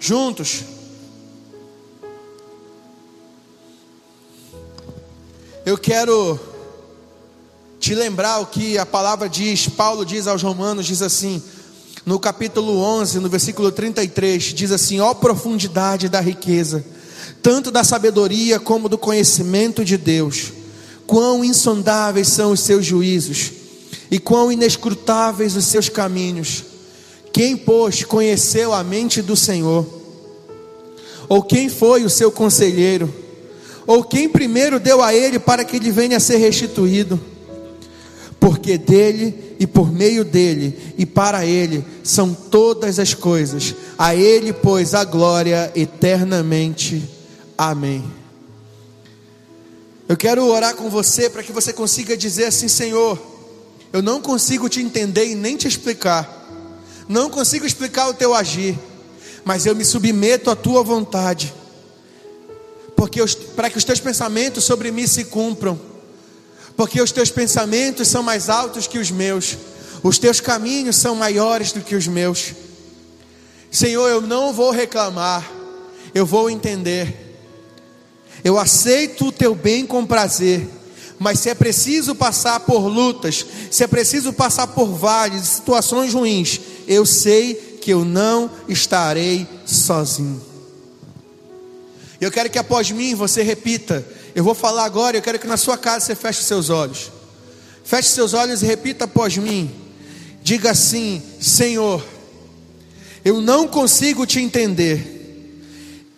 juntos, 0.00 0.64
Eu 5.66 5.76
quero 5.76 6.38
te 7.86 7.94
lembrar 7.94 8.40
o 8.40 8.46
que 8.46 8.76
a 8.76 8.84
palavra 8.84 9.28
diz, 9.28 9.68
Paulo 9.68 10.04
diz 10.04 10.26
aos 10.26 10.42
Romanos, 10.42 10.86
diz 10.86 11.02
assim, 11.02 11.40
no 12.04 12.18
capítulo 12.18 12.80
11, 12.80 13.20
no 13.20 13.28
versículo 13.28 13.70
33, 13.70 14.42
diz 14.42 14.72
assim: 14.72 14.98
Ó 14.98 15.14
profundidade 15.14 16.08
da 16.08 16.20
riqueza, 16.20 16.84
tanto 17.40 17.70
da 17.70 17.84
sabedoria 17.84 18.58
como 18.58 18.88
do 18.88 18.98
conhecimento 18.98 19.84
de 19.84 19.96
Deus, 19.96 20.52
quão 21.06 21.44
insondáveis 21.44 22.26
são 22.26 22.50
os 22.50 22.58
seus 22.58 22.84
juízos, 22.84 23.52
e 24.10 24.18
quão 24.18 24.50
inescrutáveis 24.50 25.54
os 25.54 25.66
seus 25.66 25.88
caminhos. 25.88 26.64
Quem, 27.32 27.56
pois, 27.56 28.02
conheceu 28.02 28.72
a 28.72 28.82
mente 28.82 29.22
do 29.22 29.36
Senhor? 29.36 29.86
Ou 31.28 31.40
quem 31.40 31.68
foi 31.68 32.02
o 32.02 32.10
seu 32.10 32.32
conselheiro? 32.32 33.14
Ou 33.86 34.02
quem 34.02 34.28
primeiro 34.28 34.80
deu 34.80 35.00
a 35.00 35.14
ele 35.14 35.38
para 35.38 35.64
que 35.64 35.76
ele 35.76 35.92
venha 35.92 36.16
a 36.16 36.20
ser 36.20 36.38
restituído? 36.38 37.35
Porque 38.46 38.78
dele 38.78 39.56
e 39.58 39.66
por 39.66 39.90
meio 39.90 40.24
dele 40.24 40.94
e 40.96 41.04
para 41.04 41.44
ele 41.44 41.84
são 42.04 42.32
todas 42.32 43.00
as 43.00 43.12
coisas. 43.12 43.74
A 43.98 44.14
ele, 44.14 44.52
pois, 44.52 44.94
a 44.94 45.04
glória 45.04 45.72
eternamente. 45.74 47.02
Amém. 47.58 48.04
Eu 50.08 50.16
quero 50.16 50.46
orar 50.46 50.76
com 50.76 50.88
você 50.88 51.28
para 51.28 51.42
que 51.42 51.50
você 51.50 51.72
consiga 51.72 52.16
dizer 52.16 52.44
assim: 52.44 52.68
Senhor, 52.68 53.20
eu 53.92 54.00
não 54.00 54.22
consigo 54.22 54.68
te 54.68 54.80
entender 54.80 55.26
e 55.26 55.34
nem 55.34 55.56
te 55.56 55.66
explicar, 55.66 56.48
não 57.08 57.28
consigo 57.28 57.66
explicar 57.66 58.08
o 58.08 58.14
teu 58.14 58.32
agir, 58.32 58.78
mas 59.44 59.66
eu 59.66 59.74
me 59.74 59.84
submeto 59.84 60.52
à 60.52 60.54
tua 60.54 60.84
vontade 60.84 61.52
porque 62.96 63.20
para 63.54 63.68
que 63.68 63.76
os 63.76 63.84
teus 63.84 64.00
pensamentos 64.00 64.64
sobre 64.64 64.90
mim 64.90 65.06
se 65.06 65.24
cumpram, 65.24 65.78
porque 66.76 67.00
os 67.00 67.10
teus 67.10 67.30
pensamentos 67.30 68.08
são 68.08 68.22
mais 68.22 68.48
altos 68.48 68.86
que 68.86 68.98
os 68.98 69.10
meus, 69.10 69.56
os 70.02 70.18
teus 70.18 70.40
caminhos 70.40 70.96
são 70.96 71.14
maiores 71.14 71.72
do 71.72 71.80
que 71.80 71.96
os 71.96 72.06
meus. 72.06 72.52
Senhor, 73.70 74.08
eu 74.08 74.20
não 74.20 74.52
vou 74.52 74.70
reclamar, 74.70 75.50
eu 76.14 76.26
vou 76.26 76.50
entender. 76.50 77.24
Eu 78.44 78.58
aceito 78.58 79.26
o 79.26 79.32
teu 79.32 79.54
bem 79.54 79.86
com 79.86 80.06
prazer, 80.06 80.68
mas 81.18 81.40
se 81.40 81.48
é 81.48 81.54
preciso 81.54 82.14
passar 82.14 82.60
por 82.60 82.86
lutas, 82.86 83.44
se 83.70 83.82
é 83.82 83.86
preciso 83.86 84.32
passar 84.32 84.66
por 84.68 84.86
vales, 84.86 85.42
situações 85.46 86.12
ruins, 86.12 86.60
eu 86.86 87.06
sei 87.06 87.54
que 87.80 87.92
eu 87.92 88.04
não 88.04 88.50
estarei 88.68 89.46
sozinho. 89.64 90.40
Eu 92.20 92.30
quero 92.30 92.50
que 92.50 92.58
após 92.58 92.90
mim 92.90 93.14
você 93.14 93.42
repita. 93.42 94.06
Eu 94.36 94.44
vou 94.44 94.54
falar 94.54 94.84
agora, 94.84 95.16
eu 95.16 95.22
quero 95.22 95.38
que 95.38 95.46
na 95.46 95.56
sua 95.56 95.78
casa 95.78 96.04
você 96.04 96.14
feche 96.14 96.42
seus 96.42 96.70
olhos. 96.70 97.10
Feche 97.82 98.10
seus 98.10 98.34
olhos 98.34 98.62
e 98.62 98.66
repita 98.66 99.06
após 99.06 99.36
mim. 99.38 99.70
Diga 100.42 100.70
assim: 100.72 101.20
Senhor, 101.40 102.04
eu 103.24 103.40
não 103.40 103.66
consigo 103.66 104.26
te 104.26 104.38
entender 104.38 105.58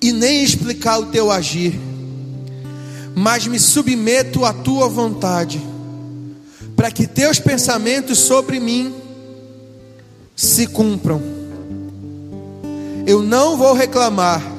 e 0.03 0.13
nem 0.13 0.43
explicar 0.43 0.99
o 0.99 1.07
teu 1.07 1.31
agir, 1.31 1.79
mas 3.15 3.47
me 3.47 3.59
submeto 3.59 4.45
à 4.45 4.53
tua 4.53 4.89
vontade, 4.89 5.63
para 6.77 6.91
que 6.91 7.07
teus 7.07 7.39
pensamentos 7.39 8.19
sobre 8.19 8.59
mim 8.61 8.95
se 10.35 10.67
cumpram. 10.67 11.23
Eu 13.07 13.23
não 13.23 13.57
vou 13.57 13.73
reclamar 13.73 14.59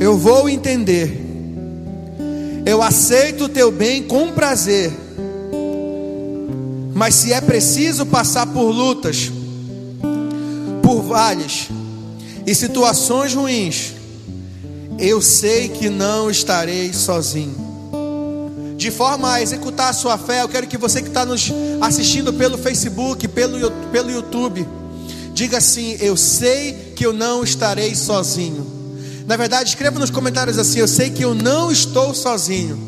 eu 0.00 0.18
vou 0.18 0.48
entender. 0.48 1.23
Eu 2.66 2.82
aceito 2.82 3.44
o 3.44 3.48
teu 3.48 3.70
bem 3.70 4.02
com 4.02 4.32
prazer. 4.32 4.92
Mas 6.94 7.14
se 7.16 7.32
é 7.32 7.40
preciso 7.40 8.06
passar 8.06 8.46
por 8.46 8.70
lutas, 8.70 9.30
por 10.82 11.02
vales 11.02 11.68
e 12.46 12.54
situações 12.54 13.34
ruins, 13.34 13.92
eu 14.98 15.20
sei 15.20 15.68
que 15.68 15.90
não 15.90 16.30
estarei 16.30 16.92
sozinho. 16.92 17.64
De 18.76 18.90
forma 18.90 19.32
a 19.32 19.42
executar 19.42 19.90
a 19.90 19.92
sua 19.92 20.16
fé, 20.16 20.42
eu 20.42 20.48
quero 20.48 20.66
que 20.66 20.78
você 20.78 21.02
que 21.02 21.08
está 21.08 21.26
nos 21.26 21.52
assistindo 21.80 22.32
pelo 22.32 22.56
Facebook, 22.56 23.26
pelo, 23.28 23.70
pelo 23.92 24.10
YouTube, 24.10 24.66
diga 25.32 25.58
assim: 25.58 25.96
Eu 26.00 26.16
sei 26.16 26.92
que 26.94 27.04
eu 27.04 27.12
não 27.12 27.42
estarei 27.42 27.94
sozinho. 27.94 28.73
Na 29.26 29.36
verdade, 29.36 29.70
escreva 29.70 29.98
nos 29.98 30.10
comentários 30.10 30.58
assim: 30.58 30.80
Eu 30.80 30.88
sei 30.88 31.10
que 31.10 31.24
eu 31.24 31.34
não 31.34 31.72
estou 31.72 32.14
sozinho. 32.14 32.78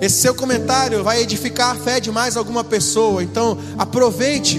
Esse 0.00 0.16
seu 0.18 0.34
comentário 0.34 1.02
vai 1.02 1.22
edificar 1.22 1.74
a 1.74 1.74
fé 1.74 2.00
de 2.00 2.10
mais 2.10 2.36
alguma 2.36 2.62
pessoa. 2.64 3.22
Então, 3.22 3.58
aproveite 3.76 4.58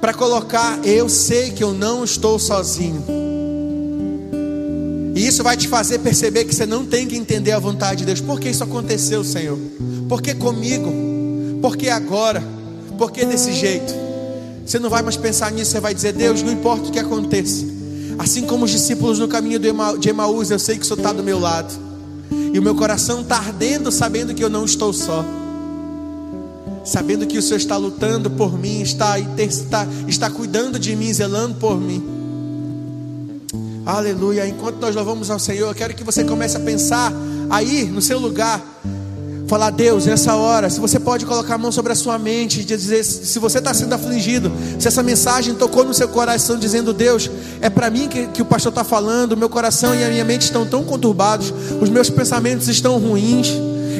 para 0.00 0.14
colocar: 0.14 0.84
Eu 0.84 1.08
sei 1.08 1.50
que 1.50 1.64
eu 1.64 1.72
não 1.72 2.04
estou 2.04 2.38
sozinho. 2.38 3.04
E 5.14 5.26
isso 5.26 5.42
vai 5.42 5.56
te 5.56 5.66
fazer 5.66 5.98
perceber 5.98 6.44
que 6.44 6.54
você 6.54 6.64
não 6.64 6.86
tem 6.86 7.06
que 7.06 7.16
entender 7.16 7.52
a 7.52 7.58
vontade 7.58 8.00
de 8.00 8.06
Deus. 8.06 8.20
Por 8.20 8.38
que 8.38 8.48
isso 8.48 8.62
aconteceu, 8.62 9.24
Senhor? 9.24 9.58
Por 10.08 10.22
que 10.22 10.32
comigo? 10.32 10.90
Por 11.60 11.76
que 11.76 11.88
agora? 11.88 12.42
Por 12.96 13.10
que 13.10 13.24
desse 13.24 13.52
jeito? 13.52 13.92
Você 14.64 14.78
não 14.78 14.88
vai 14.88 15.02
mais 15.02 15.16
pensar 15.16 15.50
nisso, 15.50 15.72
você 15.72 15.80
vai 15.80 15.92
dizer: 15.92 16.12
Deus, 16.12 16.40
não 16.40 16.52
importa 16.52 16.88
o 16.88 16.92
que 16.92 16.98
aconteça. 17.00 17.79
Assim 18.20 18.42
como 18.42 18.66
os 18.66 18.70
discípulos 18.70 19.18
no 19.18 19.26
caminho 19.26 19.58
de 19.58 20.08
Emaús, 20.10 20.50
eu 20.50 20.58
sei 20.58 20.76
que 20.76 20.82
o 20.82 20.84
Senhor 20.84 20.98
está 20.98 21.10
do 21.10 21.22
meu 21.22 21.38
lado. 21.38 21.72
E 22.52 22.58
o 22.58 22.62
meu 22.62 22.74
coração 22.74 23.22
está 23.22 23.38
ardendo, 23.38 23.90
sabendo 23.90 24.34
que 24.34 24.44
eu 24.44 24.50
não 24.50 24.66
estou 24.66 24.92
só. 24.92 25.24
Sabendo 26.84 27.26
que 27.26 27.38
o 27.38 27.42
Senhor 27.42 27.56
está 27.56 27.78
lutando 27.78 28.30
por 28.30 28.58
mim, 28.58 28.82
está, 28.82 29.18
está, 29.18 29.88
está 30.06 30.28
cuidando 30.28 30.78
de 30.78 30.94
mim, 30.94 31.10
zelando 31.14 31.54
por 31.54 31.80
mim. 31.80 32.04
Aleluia. 33.86 34.46
Enquanto 34.46 34.76
nós 34.80 34.94
louvamos 34.94 35.30
ao 35.30 35.38
Senhor, 35.38 35.68
eu 35.68 35.74
quero 35.74 35.94
que 35.94 36.04
você 36.04 36.22
comece 36.22 36.58
a 36.58 36.60
pensar 36.60 37.10
aí 37.48 37.86
no 37.86 38.02
seu 38.02 38.18
lugar 38.18 38.62
falar, 39.50 39.70
Deus, 39.70 40.06
nessa 40.06 40.36
hora, 40.36 40.70
se 40.70 40.78
você 40.78 41.00
pode 41.00 41.26
colocar 41.26 41.56
a 41.56 41.58
mão 41.58 41.72
sobre 41.72 41.90
a 41.90 41.94
sua 41.96 42.16
mente 42.16 42.60
e 42.60 42.64
dizer, 42.64 43.02
se 43.02 43.36
você 43.40 43.58
está 43.58 43.74
sendo 43.74 43.92
afligido, 43.92 44.52
se 44.78 44.86
essa 44.86 45.02
mensagem 45.02 45.56
tocou 45.56 45.84
no 45.84 45.92
seu 45.92 46.06
coração, 46.06 46.56
dizendo, 46.56 46.92
Deus, 46.94 47.28
é 47.60 47.68
para 47.68 47.90
mim 47.90 48.06
que, 48.06 48.28
que 48.28 48.40
o 48.40 48.44
pastor 48.44 48.70
está 48.70 48.84
falando, 48.84 49.36
meu 49.36 49.48
coração 49.48 49.92
e 49.92 50.04
a 50.04 50.08
minha 50.08 50.24
mente 50.24 50.42
estão 50.42 50.64
tão 50.64 50.84
conturbados, 50.84 51.52
os 51.80 51.90
meus 51.90 52.08
pensamentos 52.08 52.68
estão 52.68 52.96
ruins, 52.96 53.48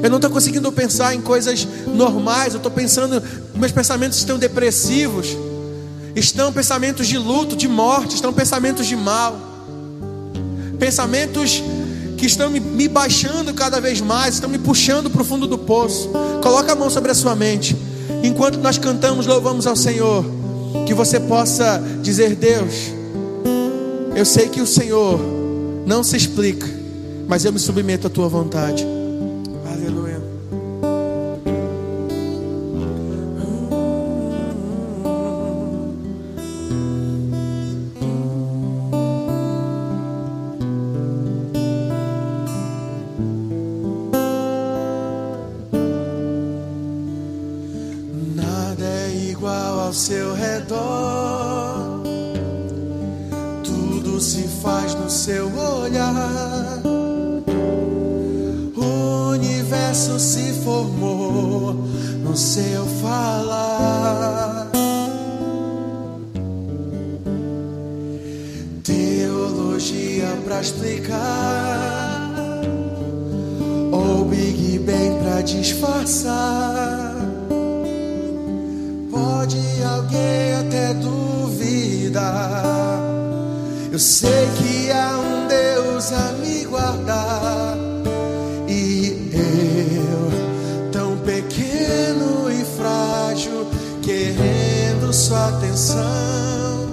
eu 0.01 0.09
não 0.09 0.19
estou 0.19 0.31
conseguindo 0.31 0.71
pensar 0.71 1.17
em 1.17 1.21
coisas 1.21 1.67
normais, 1.85 2.55
eu 2.55 2.59
estou 2.59 2.71
pensando, 2.71 3.21
meus 3.53 3.73
pensamentos 3.73 4.19
estão 4.19 4.39
depressivos, 4.39 5.37
estão 6.15 6.53
pensamentos 6.53 7.09
de 7.09 7.19
luto, 7.19 7.57
de 7.57 7.67
morte, 7.67 8.15
estão 8.15 8.33
pensamentos 8.33 8.87
de 8.87 8.95
mal, 8.95 9.37
pensamentos 10.79 11.61
que 12.21 12.27
estão 12.27 12.51
me, 12.51 12.87
baixando 12.87 13.55
cada 13.55 13.81
vez 13.81 13.99
mais, 14.03 14.35
estão 14.35 14.51
me 14.51 14.59
puxando 14.59 15.09
para 15.09 15.23
o 15.23 15.25
fundo 15.25 15.47
do 15.47 15.57
poço. 15.57 16.11
Coloca 16.43 16.73
a 16.73 16.77
mão 16.77 16.91
sobre 16.91 17.11
a 17.11 17.15
sua 17.15 17.35
mente. 17.35 17.75
Enquanto 18.23 18.59
nós 18.59 18.77
cantamos, 18.77 19.27
louvamos 19.27 19.67
ao 19.67 19.75
Senhor. 19.75 20.23
Que 20.87 20.93
você 20.93 21.19
possa 21.19 21.83
dizer: 22.03 22.37
Deus, 22.37 22.93
eu 24.15 24.27
sei 24.27 24.51
que 24.51 24.61
o 24.61 24.67
Senhor 24.67 25.19
não 25.87 26.03
se 26.03 26.15
explica, 26.15 26.69
mas 27.27 27.47
eu 27.47 27.55
me 27.55 27.59
submeto 27.59 28.07
à 28.07 28.11
tua 28.11 28.29
vontade. 28.29 28.87
Sua 95.31 95.47
atenção. 95.47 96.91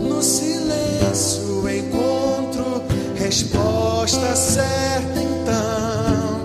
No 0.00 0.20
silêncio 0.20 1.70
encontro 1.70 2.82
resposta 3.14 4.34
certa 4.34 5.22
então. 5.22 6.40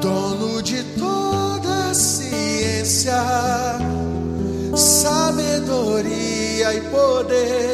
Dono 0.00 0.60
de 0.64 0.82
toda 0.98 1.90
a 1.90 1.94
ciência, 1.94 3.22
sabedoria 4.74 6.74
e 6.74 6.80
poder, 6.90 7.69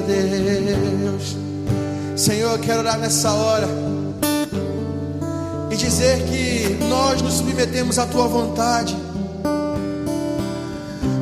Deus. 0.00 1.36
Senhor, 2.16 2.52
eu 2.52 2.58
quero 2.58 2.80
orar 2.80 2.98
nessa 2.98 3.32
hora 3.32 3.68
e 5.70 5.76
dizer 5.76 6.22
que 6.24 6.76
nós 6.88 7.22
nos 7.22 7.34
submetemos 7.34 7.98
à 7.98 8.06
tua 8.06 8.26
vontade. 8.26 8.96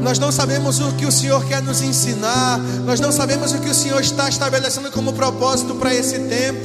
Nós 0.02 0.18
não 0.18 0.32
sabemos 0.32 0.80
o 0.80 0.92
que 0.92 1.04
o 1.04 1.12
Senhor 1.12 1.44
quer 1.44 1.62
nos 1.62 1.82
ensinar, 1.82 2.58
nós 2.86 2.98
não 2.98 3.12
sabemos 3.12 3.52
o 3.52 3.58
que 3.58 3.68
o 3.68 3.74
Senhor 3.74 4.00
está 4.00 4.28
estabelecendo 4.28 4.90
como 4.90 5.12
propósito 5.12 5.74
para 5.74 5.94
esse 5.94 6.18
tempo, 6.20 6.60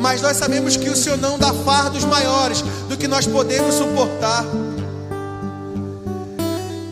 mas 0.00 0.20
nós 0.20 0.36
sabemos 0.36 0.76
que 0.76 0.90
o 0.90 0.96
Senhor 0.96 1.16
não 1.16 1.38
dá 1.38 1.52
fardos 1.52 2.04
maiores 2.04 2.62
do 2.88 2.96
que 2.96 3.08
nós 3.08 3.26
podemos 3.26 3.74
suportar. 3.76 4.44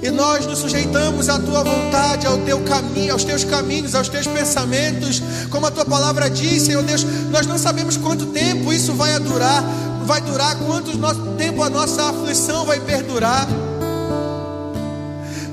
E 0.02 0.10
nós 0.10 0.44
nos 0.46 0.58
sujeitamos 0.58 1.28
à 1.28 1.38
tua 1.38 1.62
vontade, 1.62 2.26
ao 2.26 2.36
teu 2.38 2.60
caminho, 2.62 3.12
aos 3.12 3.22
teus 3.22 3.44
caminhos, 3.44 3.94
aos 3.94 4.08
teus 4.08 4.26
pensamentos, 4.26 5.22
como 5.48 5.64
a 5.64 5.70
tua 5.70 5.84
palavra 5.84 6.28
diz, 6.28 6.64
Senhor 6.64 6.82
Deus. 6.82 7.04
Nós 7.30 7.46
não 7.46 7.56
sabemos 7.56 7.96
quanto 7.96 8.26
tempo 8.26 8.72
isso 8.72 8.92
vai 8.94 9.16
durar, 9.20 9.62
vai 10.04 10.20
durar, 10.20 10.56
quanto 10.56 10.90
tempo 11.38 11.62
a 11.62 11.70
nossa 11.70 12.10
aflição 12.10 12.64
vai 12.64 12.80
perdurar. 12.80 13.46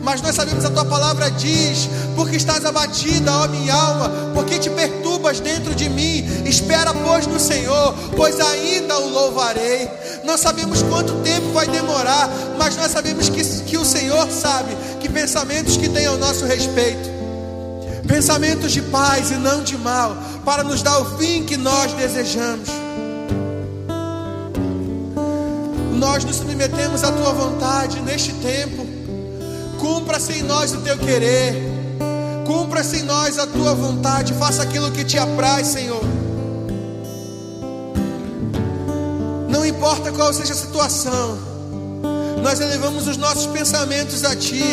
Mas 0.10 0.24
nós 0.24 0.34
sabemos 0.34 0.66
a 0.66 0.72
tua 0.72 0.86
palavra 0.86 1.30
diz: 1.30 1.88
porque 2.16 2.36
estás 2.36 2.66
abatida, 2.66 3.32
ó 3.32 3.48
minha 3.48 3.76
alma, 3.76 4.10
porque 4.34 4.58
te 4.58 4.68
perturbas 4.68 5.40
dentro 5.40 5.76
de 5.76 5.88
mim. 5.88 6.26
Espera, 6.48 6.92
pois, 6.96 7.28
no 7.28 7.40
Senhor, 7.40 7.94
pois 8.18 8.40
ainda 8.40 8.98
o 8.98 9.08
louvarei. 9.08 9.88
Não 10.24 10.36
sabemos 10.36 10.82
quanto 10.82 11.14
tempo 11.22 11.52
vai 11.52 11.68
demorar, 11.68 12.28
mas 12.58 12.76
nós 12.76 12.92
sabemos 12.92 13.30
que, 13.30 13.44
que 13.66 13.78
o 13.78 13.86
Senhor 13.86 14.28
sabe 14.32 14.76
que 15.00 15.08
pensamentos 15.08 15.78
que 15.78 15.88
tem 15.88 16.08
ao 16.08 16.18
nosso 16.18 16.44
respeito, 16.44 17.08
pensamentos 18.08 18.72
de 18.72 18.82
paz 18.82 19.30
e 19.30 19.36
não 19.36 19.62
de 19.62 19.78
mal, 19.78 20.18
para 20.44 20.64
nos 20.64 20.82
dar 20.82 20.98
o 21.02 21.20
fim 21.20 21.44
que 21.44 21.56
nós 21.56 21.94
desejamos. 21.94 22.68
Nós 25.94 26.24
nos 26.26 26.38
submetemos 26.38 27.04
à 27.04 27.12
tua 27.12 27.32
vontade 27.32 28.02
neste 28.02 28.34
tempo. 28.34 28.99
Cumpra-se 29.80 30.34
em 30.34 30.44
nós 30.44 30.74
o 30.74 30.82
teu 30.82 30.98
querer. 30.98 31.56
Cumpra-se 32.46 32.98
em 32.98 33.04
nós 33.04 33.40
a 33.40 33.48
tua 33.48 33.74
vontade. 33.74 34.34
Faça 34.34 34.64
aquilo 34.64 34.92
que 34.92 35.04
te 35.04 35.18
apraz, 35.18 35.68
Senhor. 35.68 36.04
Não 39.50 39.66
importa 39.66 40.12
qual 40.12 40.34
seja 40.34 40.54
a 40.54 40.56
situação, 40.56 41.38
nós 42.44 42.60
elevamos 42.60 43.08
os 43.08 43.18
nossos 43.18 43.48
pensamentos 43.48 44.24
a 44.24 44.36
Ti 44.36 44.64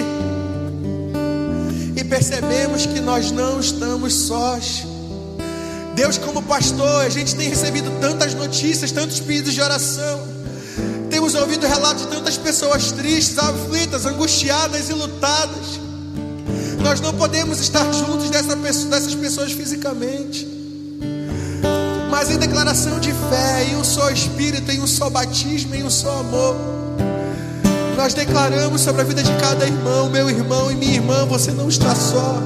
e 1.96 2.04
percebemos 2.04 2.86
que 2.86 3.00
nós 3.00 3.30
não 3.30 3.58
estamos 3.58 4.14
sós. 4.14 4.86
Deus, 5.94 6.18
como 6.18 6.42
pastor, 6.42 7.04
a 7.04 7.08
gente 7.08 7.34
tem 7.34 7.48
recebido 7.48 7.90
tantas 8.00 8.34
notícias, 8.34 8.92
tantos 8.92 9.18
pedidos 9.18 9.54
de 9.54 9.62
oração. 9.62 10.20
Temos 11.08 11.34
ouvido 11.34 11.66
relatos 11.66 12.04
de 12.04 12.10
tantas 12.10 12.36
pessoas 12.36 12.92
tristes, 12.92 13.38
aflitas, 13.38 13.75
angustiadas 14.04 14.90
e 14.90 14.92
lutadas. 14.92 15.80
Nós 16.82 17.00
não 17.00 17.14
podemos 17.14 17.60
estar 17.60 17.90
juntos 17.92 18.28
dessa 18.28 18.54
dessas 18.54 19.14
pessoas 19.14 19.52
fisicamente. 19.52 20.46
Mas 22.10 22.30
em 22.30 22.36
declaração 22.36 22.98
de 22.98 23.12
fé, 23.12 23.64
em 23.70 23.76
um 23.76 23.84
só 23.84 24.10
Espírito, 24.10 24.70
em 24.70 24.80
um 24.80 24.86
só 24.86 25.08
batismo, 25.08 25.74
em 25.74 25.84
um 25.84 25.90
só 25.90 26.20
amor, 26.20 26.56
nós 27.96 28.12
declaramos 28.12 28.80
sobre 28.80 29.02
a 29.02 29.04
vida 29.04 29.22
de 29.22 29.32
cada 29.34 29.64
irmão, 29.66 30.10
meu 30.10 30.28
irmão 30.28 30.70
e 30.70 30.74
minha 30.74 30.94
irmã, 30.94 31.24
você 31.26 31.52
não 31.52 31.68
está 31.68 31.94
só. 31.94 32.42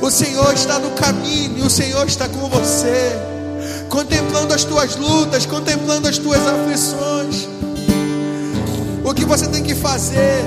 O 0.00 0.10
Senhor 0.10 0.52
está 0.54 0.78
no 0.78 0.90
caminho, 0.92 1.66
o 1.66 1.70
Senhor 1.70 2.06
está 2.06 2.28
com 2.28 2.48
você 2.48 3.28
contemplando 3.88 4.54
as 4.54 4.64
tuas 4.64 4.96
lutas, 4.96 5.46
contemplando 5.46 6.08
as 6.08 6.18
tuas 6.18 6.40
aflições. 6.46 7.47
O 9.08 9.14
que 9.14 9.24
você 9.24 9.46
tem 9.46 9.62
que 9.62 9.74
fazer 9.74 10.44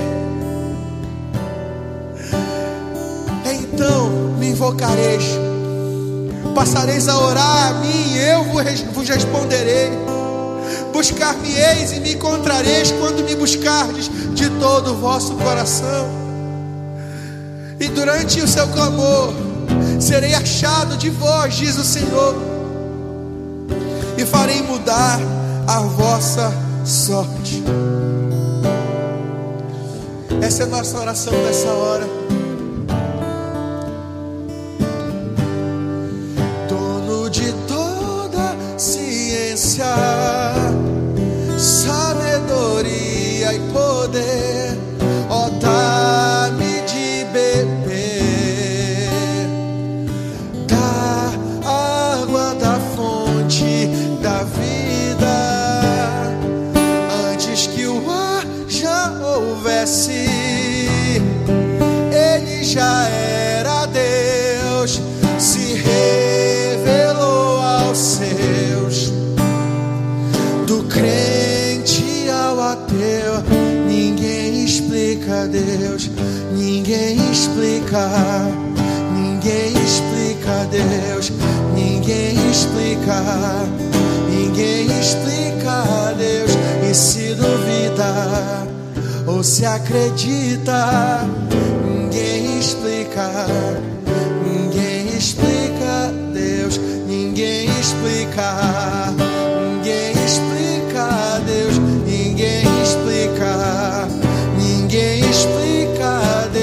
é 3.44 3.54
então 3.54 4.08
me 4.38 4.50
invocareis, 4.50 5.24
passareis 6.54 7.08
a 7.08 7.18
orar 7.18 7.70
a 7.70 7.74
mim, 7.80 8.16
eu 8.16 8.44
vos 8.92 9.08
responderei. 9.08 9.90
Buscar-me-eis 10.92 11.90
e 11.90 11.98
me 11.98 12.12
encontrareis 12.12 12.92
quando 12.92 13.24
me 13.24 13.34
buscardes 13.34 14.08
de 14.32 14.48
todo 14.48 14.92
o 14.92 14.96
vosso 14.96 15.34
coração. 15.34 16.06
E 17.80 17.88
durante 17.88 18.40
o 18.40 18.46
seu 18.46 18.68
clamor 18.68 19.32
serei 19.98 20.34
achado 20.36 20.96
de 20.96 21.10
vós, 21.10 21.54
diz 21.54 21.76
o 21.76 21.84
Senhor 21.84 22.36
e 24.16 24.24
farei 24.24 24.62
mudar 24.62 25.18
a 25.66 25.80
vossa 25.80 26.54
sorte. 26.84 27.60
Essa 30.52 30.64
é 30.64 30.66
a 30.66 30.68
nossa 30.68 30.98
oração 31.00 31.32
nessa 31.32 31.72
hora. 31.72 32.21
Explica, 77.92 78.08
ninguém 79.12 79.72
explica 79.84 80.66
Deus, 80.70 81.32
ninguém 81.74 82.50
explica, 82.50 83.22
ninguém 84.30 84.86
explica 84.98 86.14
Deus. 86.16 86.50
E 86.90 86.94
se 86.94 87.34
duvida 87.34 88.66
ou 89.26 89.42
se 89.42 89.66
acredita, 89.66 91.20
ninguém 91.84 92.58
explica, 92.58 93.30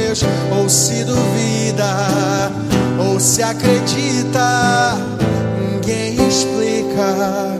Deus, 0.09 0.23
ou 0.57 0.67
se 0.67 1.03
duvida, 1.03 2.51
ou 2.97 3.19
se 3.19 3.43
acredita, 3.43 4.97
ninguém 5.59 6.27
explica. 6.27 7.58